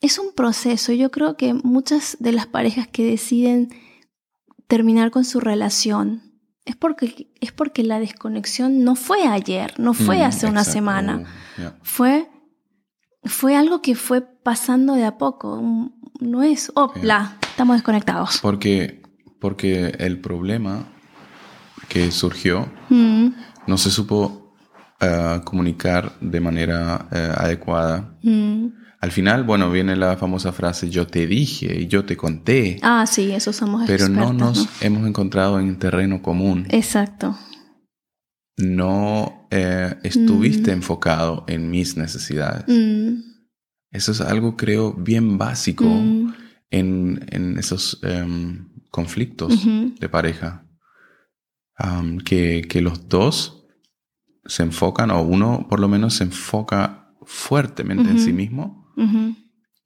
es 0.01 0.19
un 0.19 0.33
proceso. 0.33 0.93
Yo 0.93 1.11
creo 1.11 1.37
que 1.37 1.55
muchas 1.55 2.17
de 2.21 2.33
las 2.33 2.47
parejas 2.47 2.87
que 2.87 3.05
deciden 3.05 3.71
terminar 4.69 5.11
con 5.11 5.25
su 5.25 5.41
relación, 5.41 6.28
es 6.69 6.77
porque, 6.77 7.29
es 7.41 7.51
porque 7.51 7.83
la 7.83 7.99
desconexión 7.99 8.85
no 8.85 8.95
fue 8.95 9.27
ayer, 9.27 9.73
no 9.79 9.95
fue 9.95 10.19
mm, 10.19 10.23
hace 10.23 10.47
una 10.47 10.65
semana. 10.65 11.25
Oh, 11.59 11.71
fue, 11.83 12.29
fue 13.25 13.57
algo 13.57 13.81
que 13.81 13.95
fue 13.95 14.21
pasando 14.21 14.93
de 14.93 15.07
a 15.07 15.17
poco. 15.17 15.63
No 16.21 16.43
es, 16.43 16.71
opla, 16.75 17.39
estamos 17.41 17.77
desconectados. 17.77 18.41
Porque, 18.43 19.01
porque 19.41 19.97
el 19.99 20.21
problema 20.21 20.93
que 21.89 22.11
surgió 22.11 22.71
mm. 22.91 23.29
no 23.67 23.79
se 23.79 23.91
supo 23.91 24.55
eh, 25.01 25.41
comunicar 25.45 26.19
de 26.21 26.41
manera 26.41 27.09
eh, 27.11 27.33
adecuada. 27.35 28.15
Mm. 28.23 28.67
Al 29.01 29.13
final, 29.13 29.45
bueno, 29.45 29.71
viene 29.71 29.95
la 29.95 30.17
famosa 30.17 30.53
frase 30.53 30.91
yo 30.91 31.07
te 31.07 31.27
dije 31.27 31.83
y 31.83 31.87
yo 31.87 32.05
te 32.05 32.17
conté. 32.17 32.81
Ah, 32.83 33.07
sí, 33.07 33.31
eso 33.31 33.53
somos 33.53 33.85
Pero 33.87 34.09
no 34.09 34.33
nos 34.33 34.69
hemos 34.83 35.07
encontrado 35.07 35.61
en 35.61 35.79
terreno 35.79 36.21
común. 36.21 36.67
Exacto. 36.71 37.39
No 38.57 39.47
eh, 39.53 39.95
estuviste 40.03 40.73
mm. 40.73 40.75
enfocado 40.75 41.45
en 41.47 41.71
mis 41.71 41.97
necesidades. 41.97 42.65
Mm. 42.67 43.21
Eso 43.93 44.11
es 44.11 44.21
algo, 44.21 44.57
creo, 44.57 44.93
bien 44.95 45.39
básico 45.39 45.85
mm. 45.85 46.35
en, 46.71 47.57
esos 47.57 48.01
em, 48.03 48.69
conflictos 48.91 49.65
de 49.65 50.09
pareja. 50.09 50.67
que, 52.25 52.67
que 52.69 52.83
los 52.83 53.09
dos 53.09 53.65
se 54.45 54.65
enfocan, 54.65 55.13
o 55.13 55.23
uno 55.23 55.69
por 55.71 55.79
lo 55.79 55.87
menos 55.87 56.15
se 56.15 56.25
enfoca 56.25 57.15
fuertemente 57.23 58.11
en 58.11 58.19
sí 58.19 58.33
mismo 58.33 58.78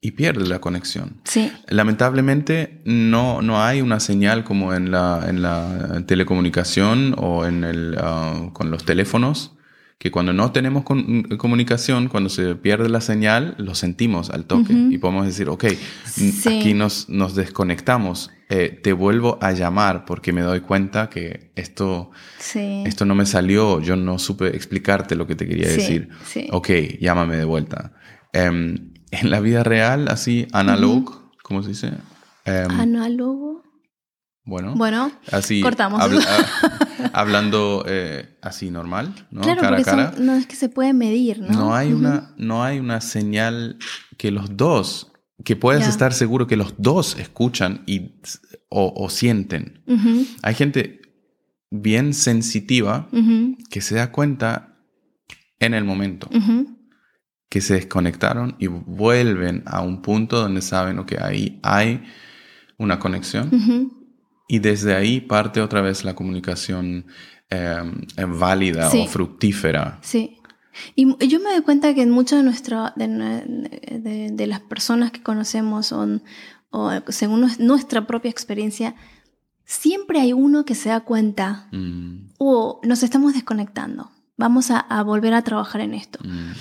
y 0.05 0.11
pierde 0.11 0.45
la 0.45 0.59
conexión. 0.59 1.21
Sí. 1.23 1.49
Lamentablemente 1.69 2.81
no, 2.83 3.41
no 3.41 3.63
hay 3.63 3.79
una 3.79 4.01
señal 4.01 4.43
como 4.43 4.73
en 4.73 4.91
la, 4.91 5.25
en 5.29 5.41
la 5.41 6.03
telecomunicación 6.05 7.15
o 7.17 7.45
en 7.45 7.63
el, 7.63 7.95
ah, 7.97 8.49
con 8.51 8.69
los 8.69 8.83
teléfonos, 8.83 9.55
que 9.97 10.11
cuando 10.11 10.33
no 10.33 10.51
tenemos 10.51 10.83
comunicación, 10.83 12.09
cuando 12.09 12.29
se 12.29 12.55
pierde 12.55 12.89
la 12.89 12.99
señal, 12.99 13.55
lo 13.57 13.75
sentimos 13.75 14.29
al 14.29 14.43
toque 14.43 14.73
y 14.73 14.97
podemos 14.97 15.25
decir, 15.25 15.47
ok, 15.47 15.63
aquí 16.47 16.73
nos, 16.73 17.07
nos 17.07 17.35
desconectamos, 17.35 18.29
eh, 18.49 18.77
te 18.83 18.91
vuelvo 18.91 19.37
a 19.41 19.53
llamar 19.53 20.03
porque 20.03 20.33
me 20.33 20.41
doy 20.41 20.59
cuenta 20.59 21.09
que 21.09 21.53
esto, 21.55 22.11
esto 22.53 23.05
no 23.05 23.15
me 23.15 23.25
salió, 23.25 23.79
yo 23.79 23.95
no 23.95 24.19
supe 24.19 24.47
explicarte 24.47 25.15
lo 25.15 25.25
que 25.25 25.35
te 25.35 25.47
quería 25.47 25.69
decir. 25.69 26.09
Ok, 26.51 26.69
llámame 26.99 27.37
de 27.37 27.45
vuelta. 27.45 27.93
Em, 28.33 28.92
en 29.13 29.29
la 29.29 29.39
vida 29.39 29.63
real, 29.63 30.07
así, 30.07 30.47
analog, 30.53 31.31
¿cómo 31.43 31.61
se 31.61 31.69
dice? 31.69 31.93
Um, 32.45 32.79
Análogo. 32.79 33.63
Bueno, 34.45 34.73
bueno, 34.75 35.11
así 35.31 35.61
cortamos. 35.61 36.03
hablando 37.13 37.85
eh, 37.87 38.37
así 38.41 38.71
normal, 38.71 39.13
¿no? 39.31 39.41
Claro, 39.41 39.61
cara 39.61 39.77
a 39.77 39.83
cara. 39.83 40.13
no 40.17 40.33
es 40.33 40.47
que 40.47 40.55
se 40.55 40.67
puede 40.67 40.93
medir, 40.93 41.39
¿no? 41.39 41.49
No 41.51 41.75
hay, 41.75 41.93
una, 41.93 42.33
no 42.37 42.63
hay 42.63 42.79
una 42.79 42.99
señal 42.99 43.77
que 44.17 44.31
los 44.31 44.57
dos, 44.57 45.13
que 45.45 45.55
puedas 45.55 45.87
estar 45.87 46.11
seguro 46.13 46.47
que 46.47 46.57
los 46.57 46.73
dos 46.77 47.17
escuchan 47.17 47.83
y, 47.85 48.15
o, 48.67 49.09
sienten. 49.09 49.83
Hay 50.41 50.55
gente 50.55 51.01
bien 51.69 52.13
sensitiva 52.13 53.07
que 53.69 53.79
se 53.79 53.95
da 53.95 54.11
cuenta 54.11 54.75
en 55.59 55.73
el 55.73 55.85
momento 55.85 56.29
que 57.53 57.61
se 57.61 57.75
desconectaron 57.75 58.55
y 58.57 58.65
vuelven 58.65 59.61
a 59.67 59.81
un 59.81 60.01
punto 60.01 60.41
donde 60.41 60.63
saben 60.63 61.05
que 61.05 61.19
ahí 61.21 61.59
hay 61.61 62.03
una 62.79 62.97
conexión 62.97 63.93
y 64.47 64.57
desde 64.57 64.95
ahí 64.95 65.21
parte 65.21 65.61
otra 65.61 65.81
vez 65.81 66.03
la 66.03 66.15
comunicación 66.15 67.05
em, 67.51 68.39
válida 68.39 68.89
o 68.89 69.05
fructífera. 69.05 69.99
Sí. 70.01 70.39
Y 70.95 71.05
yo 71.27 71.39
me 71.41 71.51
doy 71.51 71.61
cuenta 71.61 71.93
que 71.93 72.01
en 72.01 72.09
muchas 72.09 72.39
de, 72.39 72.43
nuestra, 72.43 72.91
de, 72.95 74.31
de, 74.31 74.47
las 74.47 74.61
personas 74.61 75.11
que 75.11 75.21
conocemos 75.21 75.91
o, 75.91 76.07
o, 76.71 76.91
según 77.09 77.51
nuestra 77.59 78.07
propia 78.07 78.31
experiencia, 78.31 78.95
siempre 79.63 80.19
hay 80.19 80.33
uno 80.33 80.65
que 80.65 80.73
se 80.73 80.89
da 80.89 81.01
cuenta 81.01 81.67
mm. 81.71 82.31
o 82.39 82.81
nos 82.83 83.03
estamos 83.03 83.35
desconectando. 83.35 84.09
Vamos 84.37 84.71
a, 84.71 84.79
a, 84.79 85.03
volver 85.03 85.35
a 85.35 85.43
trabajar 85.43 85.81
en 85.81 85.93
esto. 85.93 86.17
Mm. 86.23 86.53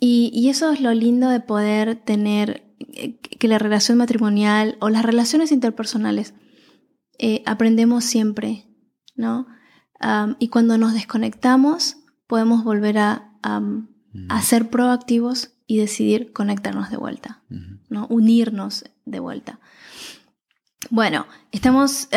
Y, 0.00 0.48
eso 0.48 0.72
es 0.72 0.80
lo 0.80 0.94
lindo 0.94 1.28
de 1.28 1.40
poder 1.40 1.94
tener 1.94 2.64
eh, 2.94 3.18
que 3.20 3.48
la 3.48 3.58
relación 3.58 3.98
matrimonial 3.98 4.78
o 4.80 4.88
las 4.88 5.04
relaciones 5.04 5.52
interpersonales 5.52 6.34
eh, 7.18 7.42
aprendemos 7.46 8.04
siempre, 8.04 8.66
¿no? 9.14 9.46
y 10.38 10.48
cuando 10.48 10.78
nos 10.78 10.94
desconectamos 10.94 11.98
podemos 12.26 12.64
volver 12.64 12.96
a, 12.96 13.34
a, 13.42 14.40
ser 14.40 14.70
proactivos 14.70 15.50
y 15.66 15.76
decidir 15.76 16.32
conectarnos 16.32 16.88
de 16.88 16.96
vuelta, 16.96 17.42
¿no? 17.90 18.06
Unirnos 18.06 18.86
de 19.04 19.20
vuelta. 19.20 19.60
Bueno, 20.88 21.26
estamos 21.52 22.08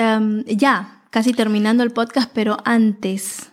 ya 0.46 1.04
casi 1.10 1.34
terminando 1.34 1.84
el 1.84 1.91
podcast, 1.91 2.32
pero 2.34 2.56
antes 2.63 3.53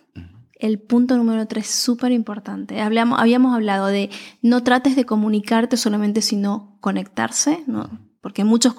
el 0.61 0.79
punto 0.81 1.17
número 1.17 1.47
tres, 1.47 1.69
súper 1.69 2.13
importante. 2.13 2.81
Habíamos 2.81 3.55
hablado 3.55 3.87
de 3.87 4.11
no 4.43 4.63
trates 4.63 4.97
de 4.97 5.05
comunicarte 5.05 5.77
solamente, 5.77 6.23
sino 6.23 6.77
conectarse, 6.81 7.65
¿no? 7.67 8.11
porque 8.21 8.45
muchos, 8.45 8.75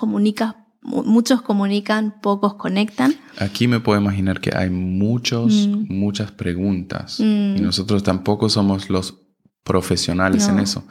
muchos 0.81 1.41
comunican, 1.41 2.21
pocos 2.21 2.55
conectan. 2.55 3.15
Aquí 3.39 3.67
me 3.67 3.79
puedo 3.79 3.99
imaginar 3.99 4.39
que 4.39 4.55
hay 4.55 4.69
muchos, 4.69 5.67
mm. 5.67 5.85
muchas 5.89 6.31
preguntas 6.31 7.19
mm. 7.19 7.57
y 7.57 7.61
nosotros 7.61 8.03
tampoco 8.03 8.49
somos 8.49 8.89
los 8.89 9.19
profesionales 9.63 10.47
en 10.47 10.59
eso 10.59 10.85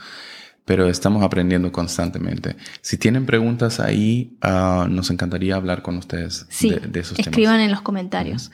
pero 0.71 0.87
estamos 0.87 1.25
aprendiendo 1.25 1.73
constantemente. 1.73 2.55
Si 2.81 2.97
tienen 2.97 3.27
preguntas 3.27 3.81
ahí, 3.81 4.39
ah, 4.41 4.87
nos 4.89 5.11
encantaría 5.11 5.57
hablar 5.57 5.83
con 5.83 5.99
ustedes 5.99 6.47
de, 6.61 7.01
esos 7.01 7.17
temas. 7.17 7.27
Escriban 7.27 7.59
en 7.59 7.73
los 7.73 7.81
comentarios. 7.81 8.53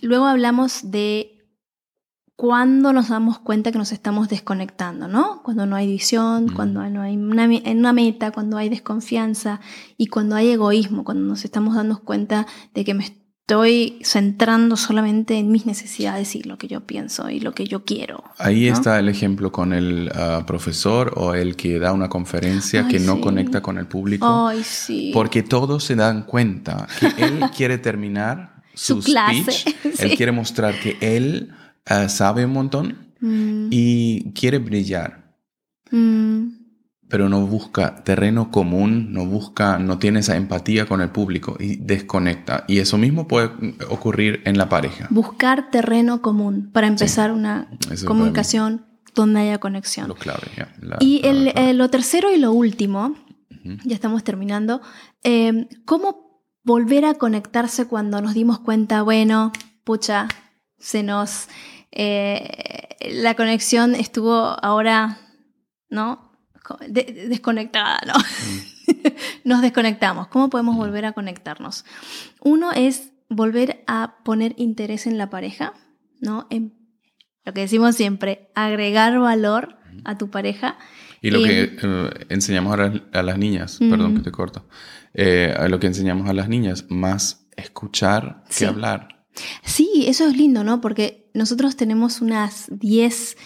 luego 0.00 0.24
hablamos 0.24 0.90
de 0.90 1.46
cuándo 2.36 2.94
nos 2.94 3.10
damos 3.10 3.38
cuenta 3.38 3.70
que 3.70 3.76
nos 3.76 3.92
estamos 3.92 4.30
desconectando, 4.30 5.06
¿no? 5.06 5.42
Cuando 5.42 5.66
no 5.66 5.76
hay 5.76 5.88
visión, 5.88 6.48
cuando 6.48 6.80
no 6.88 7.02
hay 7.02 7.18
una, 7.18 7.48
una, 7.48 7.92
meta, 7.92 8.30
cuando 8.30 8.56
hay 8.56 8.70
desconfianza 8.70 9.60
y 9.98 10.06
cuando 10.06 10.36
hay 10.36 10.52
egoísmo, 10.52 11.04
cuando 11.04 11.26
nos 11.26 11.44
estamos 11.44 11.74
dando 11.74 11.98
cuenta 11.98 12.46
de 12.72 12.82
que 12.82 12.94
me 12.94 13.04
estoy 13.46 13.98
centrando 14.02 14.74
solamente 14.74 15.34
en 15.34 15.52
mis 15.52 15.66
necesidades 15.66 16.34
y 16.34 16.42
lo 16.44 16.56
que 16.56 16.66
yo 16.66 16.80
pienso 16.86 17.28
y 17.28 17.40
lo 17.40 17.52
que 17.52 17.66
yo 17.66 17.84
quiero. 17.84 18.24
Ahí 18.38 18.68
está 18.68 18.98
el 18.98 19.10
ejemplo 19.10 19.52
con 19.52 19.74
el 19.74 20.10
ah, 20.14 20.44
profesor 20.46 21.12
o 21.16 21.34
el 21.34 21.54
que 21.54 21.78
da 21.78 21.92
una 21.92 22.08
conferencia 22.08 22.88
que 22.88 22.98
no 22.98 23.20
conecta 23.20 23.60
con 23.60 23.76
el 23.76 23.86
público. 23.86 24.26
Ay, 24.48 24.62
sí. 24.64 25.10
Porque 25.12 25.42
todos 25.42 25.84
se 25.84 25.94
dan 25.94 26.22
cuenta 26.22 26.88
que 26.98 27.22
él 27.22 27.40
quiere 27.54 27.76
terminar 27.76 28.62
su, 28.72 29.02
speech, 29.02 29.66
él 29.98 30.16
quiere 30.16 30.32
mostrar 30.32 30.80
que 30.80 30.96
él 31.02 31.52
ah, 31.84 32.08
sabe 32.08 32.46
un 32.46 32.52
montón 32.52 33.12
mm. 33.20 33.68
y 33.70 34.32
quiere 34.32 34.58
brillar. 34.58 35.36
Mm 35.90 36.63
pero 37.08 37.28
no 37.28 37.46
busca 37.46 38.02
terreno 38.02 38.50
común, 38.50 39.12
no 39.12 39.26
busca, 39.26 39.78
no 39.78 39.98
tiene 39.98 40.20
esa 40.20 40.36
empatía 40.36 40.86
con 40.86 41.00
el 41.00 41.10
público 41.10 41.56
y 41.60 41.76
desconecta. 41.76 42.64
Y 42.66 42.78
eso 42.78 42.98
mismo 42.98 43.28
puede 43.28 43.50
ocurrir 43.88 44.42
en 44.44 44.58
la 44.58 44.68
pareja. 44.68 45.06
Buscar 45.10 45.70
terreno 45.70 46.22
común 46.22 46.70
para 46.72 46.86
empezar 46.86 47.30
una 47.32 47.68
comunicación 48.06 48.86
donde 49.14 49.40
haya 49.40 49.58
conexión. 49.58 50.08
Lo 50.08 50.14
clave, 50.14 50.48
y 51.00 51.20
eh, 51.24 51.72
lo 51.74 51.88
tercero 51.88 52.32
y 52.32 52.38
lo 52.38 52.52
último, 52.52 53.14
ya 53.84 53.94
estamos 53.94 54.24
terminando, 54.24 54.82
em, 55.22 55.68
¿cómo 55.84 56.42
volver 56.64 57.04
a 57.04 57.14
conectarse 57.14 57.86
cuando 57.86 58.20
nos 58.20 58.34
dimos 58.34 58.58
cuenta, 58.58 59.02
bueno, 59.02 59.52
pucha, 59.84 60.28
se 60.78 61.02
nos... 61.02 61.48
Eh, 61.92 62.96
la 63.12 63.34
conexión 63.34 63.94
estuvo 63.94 64.34
ahora, 64.64 65.18
¿no? 65.88 66.33
Desconectada, 66.88 68.00
¿no? 68.06 68.14
Mm. 68.14 69.12
Nos 69.44 69.62
desconectamos. 69.62 70.28
¿Cómo 70.28 70.50
podemos 70.50 70.74
mm. 70.76 70.78
volver 70.78 71.04
a 71.04 71.12
conectarnos? 71.12 71.84
Uno 72.40 72.72
es 72.72 73.12
volver 73.28 73.82
a 73.86 74.16
poner 74.24 74.54
interés 74.56 75.06
en 75.06 75.18
la 75.18 75.30
pareja, 75.30 75.74
¿no? 76.20 76.46
En 76.50 76.74
lo 77.44 77.52
que 77.52 77.60
decimos 77.62 77.96
siempre, 77.96 78.50
agregar 78.54 79.18
valor 79.18 79.76
a 80.04 80.16
tu 80.16 80.30
pareja. 80.30 80.78
Y 81.20 81.30
lo 81.30 81.42
que 81.42 81.76
eh, 81.82 82.26
enseñamos 82.28 82.78
a, 82.78 83.22
las 83.22 83.38
niñas, 83.38 83.78
perdón 83.78 84.16
que 84.16 84.22
te 84.22 84.30
corto, 84.30 84.66
eh, 85.14 85.54
lo 85.68 85.78
que 85.78 85.86
enseñamos 85.86 86.28
a 86.28 86.32
las 86.32 86.48
niñas, 86.48 86.86
más 86.88 87.46
escuchar 87.56 88.44
que 88.56 88.66
hablar. 88.66 89.26
Sí, 89.62 90.04
eso 90.06 90.26
es 90.26 90.36
lindo, 90.36 90.64
¿no? 90.64 90.80
Porque 90.80 91.30
nosotros 91.34 91.76
tenemos 91.76 92.20
unas 92.20 92.66
10 92.70 93.36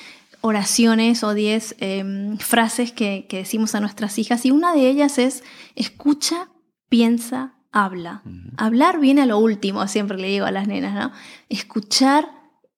oraciones 0.41 1.23
o 1.25 1.35
10 1.35 1.77
em, 1.81 2.39
frases 2.39 2.93
que, 2.93 3.27
decimos 3.31 3.75
a 3.75 3.81
nuestras 3.81 4.19
hijas 4.19 4.45
y 4.45 4.51
una 4.51 4.73
de 4.73 4.89
ellas 4.89 5.19
es 5.19 5.43
escucha, 5.75 6.49
piensa, 6.89 7.55
habla. 7.73 8.23
Hablar 8.57 9.01
viene 9.01 9.23
a 9.23 9.27
lo 9.27 9.39
último, 9.39 9.87
siempre 9.89 10.19
le 10.19 10.29
digo 10.29 10.47
a 10.47 10.51
las 10.51 10.69
nenas, 10.69 10.95
¿no? 10.95 11.13
Escuchar, 11.49 12.29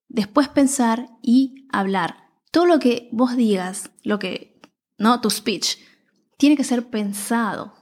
después 0.09 0.47
pensar 0.47 1.09
y 1.21 1.67
hablar. 1.71 2.29
Todo 2.51 2.65
lo 2.65 2.79
que 2.79 3.09
vos 3.11 3.35
digas, 3.35 3.91
lo 4.03 4.19
que, 4.19 4.59
¿no? 4.97 5.21
Tu 5.21 5.29
speech, 5.29 5.77
tiene 6.37 6.57
que 6.57 6.63
ser 6.63 6.89
pensado. 6.89 7.75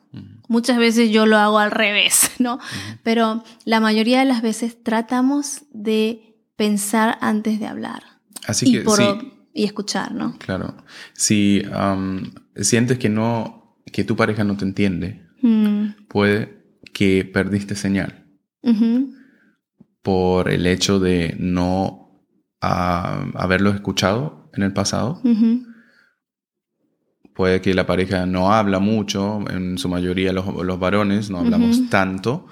Muchas 0.47 0.77
veces 0.77 1.11
yo 1.11 1.27
lo 1.27 1.37
hago 1.37 1.59
al 1.59 1.71
revés, 1.71 2.31
¿no? 2.39 2.59
Pero 3.03 3.43
la 3.65 3.79
mayoría 3.79 4.19
de 4.19 4.25
las 4.25 4.41
veces 4.41 4.83
tratamos 4.83 5.63
de 5.71 6.35
pensar 6.55 7.17
antes 7.21 7.59
de 7.59 7.67
hablar. 7.67 8.03
Así 8.47 8.67
y 8.67 8.73
que 8.73 9.38
y 9.53 9.63
escuchar, 9.63 10.13
¿no? 10.13 10.37
Claro. 10.37 10.75
Si 11.13 11.63
sientes 12.55 12.97
que 12.97 13.09
no, 13.09 13.77
que 13.91 14.03
tu 14.03 14.15
pareja 14.15 14.43
no 14.43 14.57
te 14.57 14.65
entiende, 14.65 15.25
mm. 15.41 16.07
puede 16.07 16.59
que 16.93 17.25
perdiste 17.25 17.75
señal 17.75 18.25
por 20.01 20.49
el 20.49 20.65
hecho 20.67 20.99
de 20.99 21.35
no 21.39 22.25
ah, 22.61 23.25
haberlo 23.35 23.71
escuchado 23.71 24.49
en 24.53 24.63
el 24.63 24.73
pasado. 24.73 25.21
Puede 27.33 27.61
que 27.61 27.73
la 27.73 27.85
pareja 27.85 28.25
no 28.25 28.51
habla 28.51 28.79
mucho, 28.79 29.39
en 29.49 29.77
su 29.77 29.87
mayoría 29.87 30.33
los, 30.33 30.79
varones 30.79 31.29
no 31.29 31.39
hablamos 31.39 31.89
tanto, 31.89 32.47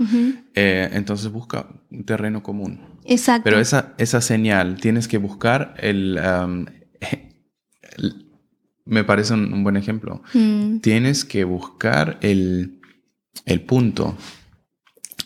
eh, 0.55 0.89
entonces 0.93 1.29
busca 1.29 1.67
un 1.91 2.05
terreno 2.05 2.41
común. 2.41 2.79
Exacto. 3.03 3.43
Pero 3.43 3.59
esa, 3.59 3.93
esa 3.97 4.21
señal 4.21 4.77
tienes 4.77 5.07
que 5.07 5.17
buscar 5.17 5.73
el, 5.79 6.17
me 8.85 9.03
parece 9.03 9.33
un, 9.33 9.63
buen 9.63 9.77
ejemplo. 9.77 10.21
Mm. 10.33 10.79
Tienes 10.79 11.25
que 11.25 11.43
buscar 11.43 12.17
el, 12.21 12.79
el, 13.45 13.61
punto 13.61 14.15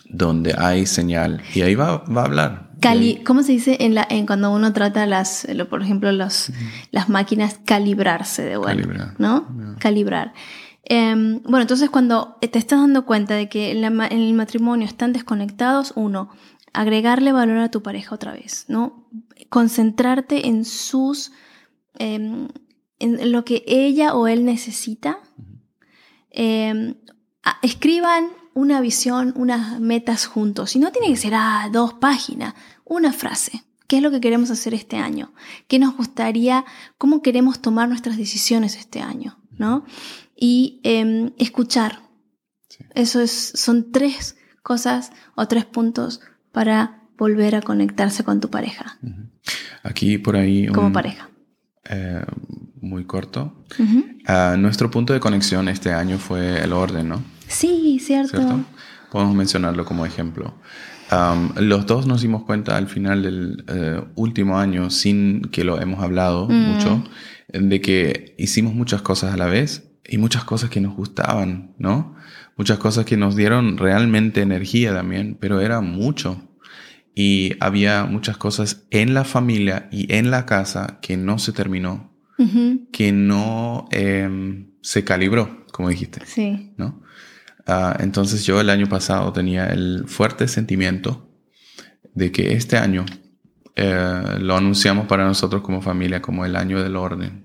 donde 0.06 0.56
hay 0.58 0.86
señal 0.86 1.42
y 1.54 1.62
ahí 1.62 1.76
va, 1.76 1.98
va 2.00 2.22
a 2.22 2.26
hablar. 2.26 2.72
Cali 2.82 3.22
¿Cómo 3.24 3.44
se 3.44 3.52
dice 3.52 3.78
en 3.82 3.94
la, 3.94 4.06
en 4.10 4.26
cuando 4.26 4.52
uno 4.52 4.74
trata 4.74 5.06
las, 5.06 5.48
por 5.70 5.84
ejemplo, 5.84 6.12
los, 6.12 6.52
las 6.90 7.10
máquinas 7.10 7.60
calibrarse 7.64 8.44
de 8.44 8.58
vuelta? 8.58 8.82
Calibrar. 8.82 9.16
¿No? 9.20 9.78
Calibrar. 9.80 10.34
Em, 10.84 11.42
bueno, 11.44 11.62
entonces 11.62 11.92
cuando 11.92 12.38
te 12.42 12.58
estás 12.58 12.80
dando 12.80 13.06
cuenta 13.06 13.36
de 13.36 13.50
que 13.50 13.72
en, 13.72 13.84
en, 13.84 14.02
el 14.02 14.34
matrimonio 14.34 14.88
están 14.88 15.14
desconectados, 15.14 15.94
uno, 15.96 16.32
agregarle 16.74 17.32
valor 17.32 17.60
a 17.60 17.70
tu 17.70 17.84
pareja 17.84 18.16
otra 18.16 18.34
vez, 18.34 18.66
¿no? 18.68 19.08
Concentrarte 19.50 20.48
en 20.48 20.66
sus 20.66 21.32
Em, 21.98 22.48
en 23.00 23.32
lo 23.32 23.44
que 23.46 23.64
ella 23.68 24.14
o 24.14 24.28
él 24.28 24.46
necesita. 24.46 25.20
Em, 26.30 26.96
escriban 27.62 28.30
una 28.54 28.82
visión, 28.82 29.34
unas 29.36 29.80
metas 29.80 30.26
juntos. 30.26 30.76
Y 30.76 30.80
no 30.80 30.92
tiene 30.92 31.08
que 31.08 31.18
ser 31.18 31.34
a 31.34 31.64
ah, 31.64 31.70
dos 31.70 31.94
páginas, 31.94 32.54
una 32.86 33.12
frase. 33.14 33.64
¿Qué 33.88 33.98
es 33.98 34.04
lo 34.04 34.12
que 34.12 34.22
queremos 34.22 34.52
hacer 34.52 34.74
este 34.74 34.98
año? 34.98 35.34
¿Qué 35.68 35.80
nos 35.80 35.98
gustaría? 35.98 36.64
¿Cómo 36.98 37.22
queremos 37.22 37.62
tomar 37.62 37.90
nuestras 37.90 38.18
decisiones 38.18 38.76
este 38.76 39.02
año? 39.02 39.42
¿no? 39.62 39.86
Y 40.36 40.82
em, 40.84 41.32
escuchar. 41.38 42.02
Eso 42.96 43.22
es, 43.22 43.54
son 43.56 43.92
tres 43.92 44.36
cosas 44.64 45.12
o 45.36 45.48
tres 45.48 45.66
puntos 45.66 46.22
para 46.52 47.04
volver 47.18 47.56
a 47.56 47.62
conectarse 47.62 48.24
con 48.24 48.42
tu 48.42 48.50
pareja. 48.50 48.98
Aquí 49.84 50.18
por 50.18 50.36
ahí. 50.36 50.68
Como 50.68 50.92
pareja. 50.92 51.30
Eh, 51.92 52.24
muy 52.82 53.04
corto. 53.04 53.54
Ah, 54.26 54.56
nuestro 54.58 54.90
punto 54.90 55.14
de 55.14 55.20
conexión 55.20 55.68
este 55.68 55.92
año 55.92 56.18
fue 56.18 56.64
el 56.64 56.74
orden, 56.74 57.10
¿no? 57.10 57.24
Sí, 57.48 58.00
cierto. 58.00 58.66
Podemos 59.12 59.36
mencionarlo 59.36 59.86
como 59.86 60.06
ejemplo. 60.06 60.56
los 61.58 61.86
dos 61.86 62.08
nos 62.08 62.22
dimos 62.22 62.44
cuenta 62.44 62.78
al 62.78 62.88
final 62.88 63.24
del 63.24 63.66
eh, 63.68 64.02
último 64.16 64.58
año, 64.58 64.90
sin 64.90 65.42
que 65.44 65.64
lo 65.64 65.80
hemos 65.80 66.02
hablado 66.02 66.48
mm. 66.48 66.54
mucho, 66.54 67.04
de 67.50 67.82
que 67.82 68.36
hicimos 68.38 68.74
muchas 68.74 69.02
cosas 69.02 69.34
a 69.34 69.38
la 69.38 69.48
vez 69.48 69.92
y 70.08 70.18
muchas 70.18 70.46
cosas 70.46 70.70
que 70.70 70.82
nos 70.82 70.96
gustaban, 70.96 71.74
¿no? 71.78 72.16
Muchas 72.56 72.80
cosas 72.80 73.06
que 73.06 73.18
nos 73.18 73.36
dieron 73.36 73.78
realmente 73.78 74.42
energía 74.42 74.94
también, 74.94 75.38
pero 75.40 75.60
era 75.62 75.82
mucho 75.82 76.51
y 77.16 77.54
había 77.60 78.06
muchas 78.06 78.38
cosas 78.38 78.86
en 78.90 79.14
la 79.14 79.24
familia 79.24 79.90
y 79.92 80.14
en 80.14 80.32
la 80.32 80.46
casa 80.46 81.00
que 81.02 81.18
no 81.18 81.40
se 81.40 81.52
terminó, 81.52 82.12
que 82.92 83.12
no 83.12 83.86
em, 83.92 84.72
se 84.82 85.04
calibró, 85.04 85.66
como 85.72 85.90
dijiste. 85.90 86.22
Sí. 86.26 86.74
¿no? 86.78 87.04
Ah, 87.68 87.96
entonces 88.00 88.46
yo 88.46 88.60
el 88.60 88.70
año 88.70 88.88
pasado 88.88 89.32
tenía 89.32 89.68
el 89.68 90.06
fuerte 90.08 90.48
sentimiento 90.48 91.30
de 92.16 92.32
que 92.32 92.54
este 92.54 92.78
año 92.78 93.06
eh, 93.76 94.38
lo 94.40 94.58
anunciamos 94.58 95.08
para 95.08 95.26
nosotros 95.26 95.62
como 95.62 95.82
familia 95.82 96.22
como 96.22 96.46
el 96.46 96.56
año 96.56 96.82
del 96.82 96.96
orden. 96.96 97.44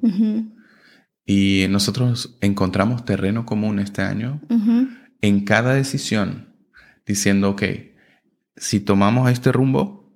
Y 1.25 1.67
nosotros 1.69 2.39
encontramos 2.41 3.05
terreno 3.05 3.45
común 3.45 3.81
este 3.81 4.03
año 4.03 4.41
en 5.21 5.45
cada 5.45 5.75
decisión, 5.75 6.55
diciendo, 7.05 7.51
ok, 7.51 7.63
si 8.57 8.81
tomamos 8.81 9.31
este 9.31 9.53
rumbo, 9.53 10.13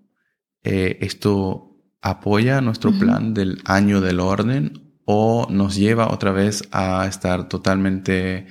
eh, 0.62 0.98
esto 1.00 1.70
apoya 2.02 2.60
nuestro 2.60 2.92
plan 2.92 3.34
del 3.34 3.60
año 3.64 4.00
del 4.00 4.20
orden 4.20 4.94
o 5.04 5.46
nos 5.50 5.76
lleva 5.76 6.12
otra 6.12 6.32
vez 6.32 6.62
a 6.72 7.06
estar 7.06 7.48
totalmente 7.48 8.46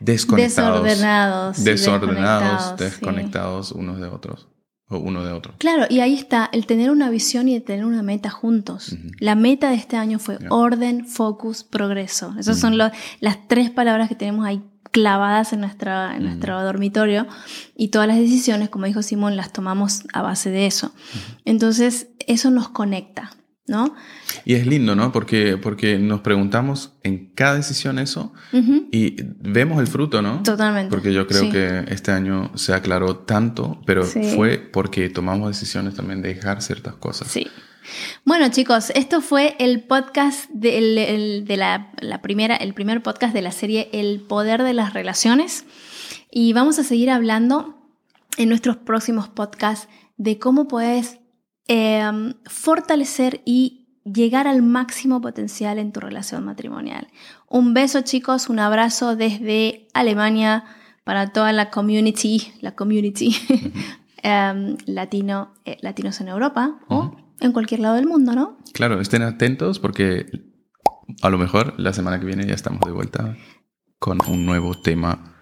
desconectados. 0.00 0.82
Desordenados. 0.82 1.64
Desordenados, 1.64 2.76
desconectados 2.76 3.72
unos 3.72 4.00
de 4.00 4.06
otros. 4.08 4.48
O 4.88 4.98
uno 4.98 5.24
de 5.24 5.32
otro. 5.32 5.54
Claro, 5.56 5.86
y 5.88 6.00
ahí 6.00 6.12
está, 6.12 6.50
el 6.52 6.66
tener 6.66 6.90
una 6.90 7.08
visión 7.08 7.48
y 7.48 7.54
el 7.54 7.62
tener 7.62 7.86
una 7.86 8.02
meta 8.02 8.28
juntos. 8.28 8.94
La 9.20 9.34
meta 9.34 9.70
de 9.70 9.76
este 9.76 9.96
año 9.96 10.18
fue 10.18 10.38
orden, 10.50 11.06
focus, 11.06 11.64
progreso. 11.64 12.34
Esas 12.38 12.58
son 12.58 12.76
las 12.76 13.48
tres 13.48 13.70
palabras 13.70 14.10
que 14.10 14.16
tenemos 14.16 14.44
ahí 14.44 14.62
clavadas 14.92 15.52
en, 15.52 15.60
nuestra, 15.60 16.14
en 16.14 16.24
nuestro 16.24 16.62
dormitorio 16.62 17.26
y 17.74 17.88
todas 17.88 18.06
las 18.06 18.18
decisiones, 18.18 18.68
como 18.68 18.86
dijo 18.86 19.02
Simón, 19.02 19.36
las 19.36 19.52
tomamos 19.52 20.04
a 20.12 20.22
base 20.22 20.50
de 20.50 20.66
eso. 20.66 20.94
Entonces, 21.44 22.08
eso 22.26 22.50
nos 22.50 22.68
conecta, 22.68 23.32
¿no? 23.66 23.94
Y 24.44 24.54
es 24.54 24.66
lindo, 24.66 24.94
¿no? 24.94 25.10
Porque, 25.10 25.56
porque 25.56 25.98
nos 25.98 26.20
preguntamos 26.20 26.92
en 27.02 27.32
cada 27.34 27.54
decisión 27.56 27.98
eso 27.98 28.34
y 28.92 29.16
vemos 29.40 29.80
el 29.80 29.86
fruto, 29.86 30.20
¿no? 30.20 30.42
Totalmente. 30.42 30.90
Porque 30.90 31.12
yo 31.12 31.26
creo 31.26 31.50
que 31.50 31.84
este 31.88 32.12
año 32.12 32.52
se 32.54 32.74
aclaró 32.74 33.16
tanto, 33.16 33.80
pero 33.86 34.04
fue 34.04 34.58
porque 34.58 35.08
tomamos 35.08 35.48
decisiones 35.48 35.94
también 35.94 36.20
de 36.20 36.34
dejar 36.34 36.60
ciertas 36.60 36.94
cosas. 36.94 37.28
Sí. 37.28 37.48
Bueno 38.24 38.48
chicos, 38.50 38.90
esto 38.94 39.20
fue 39.20 39.56
el 39.58 39.82
podcast 39.82 40.48
de, 40.50 41.44
la, 41.56 42.22
primera, 42.22 42.56
el 42.56 42.74
primer 42.74 43.02
podcast 43.02 43.34
de 43.34 43.42
la 43.42 43.52
serie 43.52 43.88
El 43.92 44.20
Poder 44.20 44.62
de 44.62 44.72
las 44.72 44.94
Relaciones. 44.94 45.64
Y 46.30 46.52
vamos 46.52 46.78
a 46.78 46.84
seguir 46.84 47.10
hablando 47.10 47.76
en 48.38 48.48
nuestros 48.48 48.76
próximos 48.76 49.28
podcasts 49.28 49.88
de 50.16 50.38
cómo 50.38 50.68
puedes 50.68 51.18
em, 51.66 52.34
fortalecer 52.44 53.42
y 53.44 53.86
llegar 54.04 54.46
al 54.46 54.62
máximo 54.62 55.20
potencial 55.20 55.78
en 55.78 55.92
tu 55.92 56.00
relación 56.00 56.44
matrimonial. 56.44 57.08
Un 57.48 57.74
beso 57.74 58.00
chicos, 58.02 58.48
un 58.48 58.58
abrazo 58.58 59.16
desde 59.16 59.88
Alemania 59.94 60.64
para 61.04 61.32
toda 61.32 61.52
la 61.52 61.70
community, 61.70 62.52
la 62.60 62.74
community 62.74 63.34
em, 64.22 64.76
latino, 64.86 65.52
eh, 65.64 65.78
latinos 65.80 66.20
en 66.20 66.28
Europa 66.28 66.78
en 67.42 67.52
cualquier 67.52 67.80
lado 67.80 67.96
del 67.96 68.06
mundo, 68.06 68.34
¿no? 68.34 68.58
Claro, 68.72 69.00
estén 69.00 69.22
atentos 69.22 69.78
porque 69.78 70.26
a 71.20 71.30
lo 71.30 71.38
mejor 71.38 71.74
la 71.78 71.92
semana 71.92 72.18
que 72.18 72.26
viene 72.26 72.46
ya 72.46 72.54
estamos 72.54 72.80
de 72.86 72.92
vuelta 72.92 73.36
con 73.98 74.18
un 74.28 74.46
nuevo 74.46 74.74
tema 74.74 75.36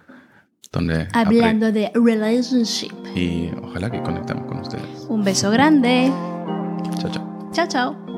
donde... 0.71 1.07
Hablando 1.13 1.71
de 1.71 1.91
relationship. 1.93 2.93
Y 3.15 3.49
ojalá 3.61 3.89
que 3.89 4.01
conectemos 4.01 4.45
con 4.45 4.59
ustedes. 4.59 5.05
Un 5.09 5.23
beso 5.23 5.51
grande. 5.51 6.11
Chao, 6.99 7.11
chao. 7.11 7.49
Chao, 7.51 7.67
chao. 7.67 8.11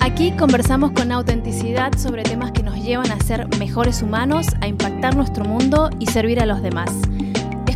Aquí 0.00 0.32
conversamos 0.32 0.92
con 0.92 1.10
autenticidad 1.12 1.96
sobre 1.96 2.22
temas 2.24 2.52
que 2.52 2.62
nos 2.62 2.76
llevan 2.84 3.10
a 3.10 3.18
ser 3.20 3.48
mejores 3.58 4.02
humanos, 4.02 4.46
a 4.60 4.68
impactar 4.68 5.16
nuestro 5.16 5.44
mundo 5.44 5.90
y 5.98 6.06
servir 6.06 6.40
a 6.40 6.46
los 6.46 6.62
demás. 6.62 6.90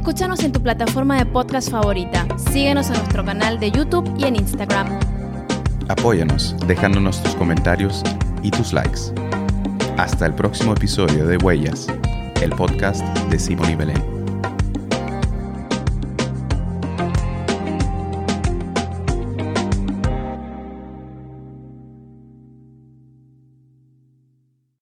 Escúchanos 0.09 0.43
en 0.43 0.53
tu 0.53 0.63
plataforma 0.63 1.19
de 1.19 1.27
podcast 1.27 1.71
favorita. 1.71 2.27
Síguenos 2.51 2.87
en 2.87 2.95
nuestro 2.95 3.23
canal 3.27 3.61
de 3.61 3.71
YouTube 3.71 4.11
y 4.17 4.25
en 4.25 4.37
Instagram. 4.37 4.99
Apóyanos 5.89 6.57
dejándonos 6.67 7.23
tus 7.23 7.35
comentarios 7.35 8.03
y 8.43 8.51
tus 8.51 8.73
likes. 8.73 9.13
Hasta 9.99 10.25
el 10.25 10.33
próximo 10.33 10.73
episodio 10.73 11.27
de 11.27 11.37
Huellas, 11.37 11.89
el 12.41 12.53
podcast 12.53 13.03
de 13.29 13.39
Simón 13.39 13.69
y 13.69 13.75
Belén. 13.75 14.18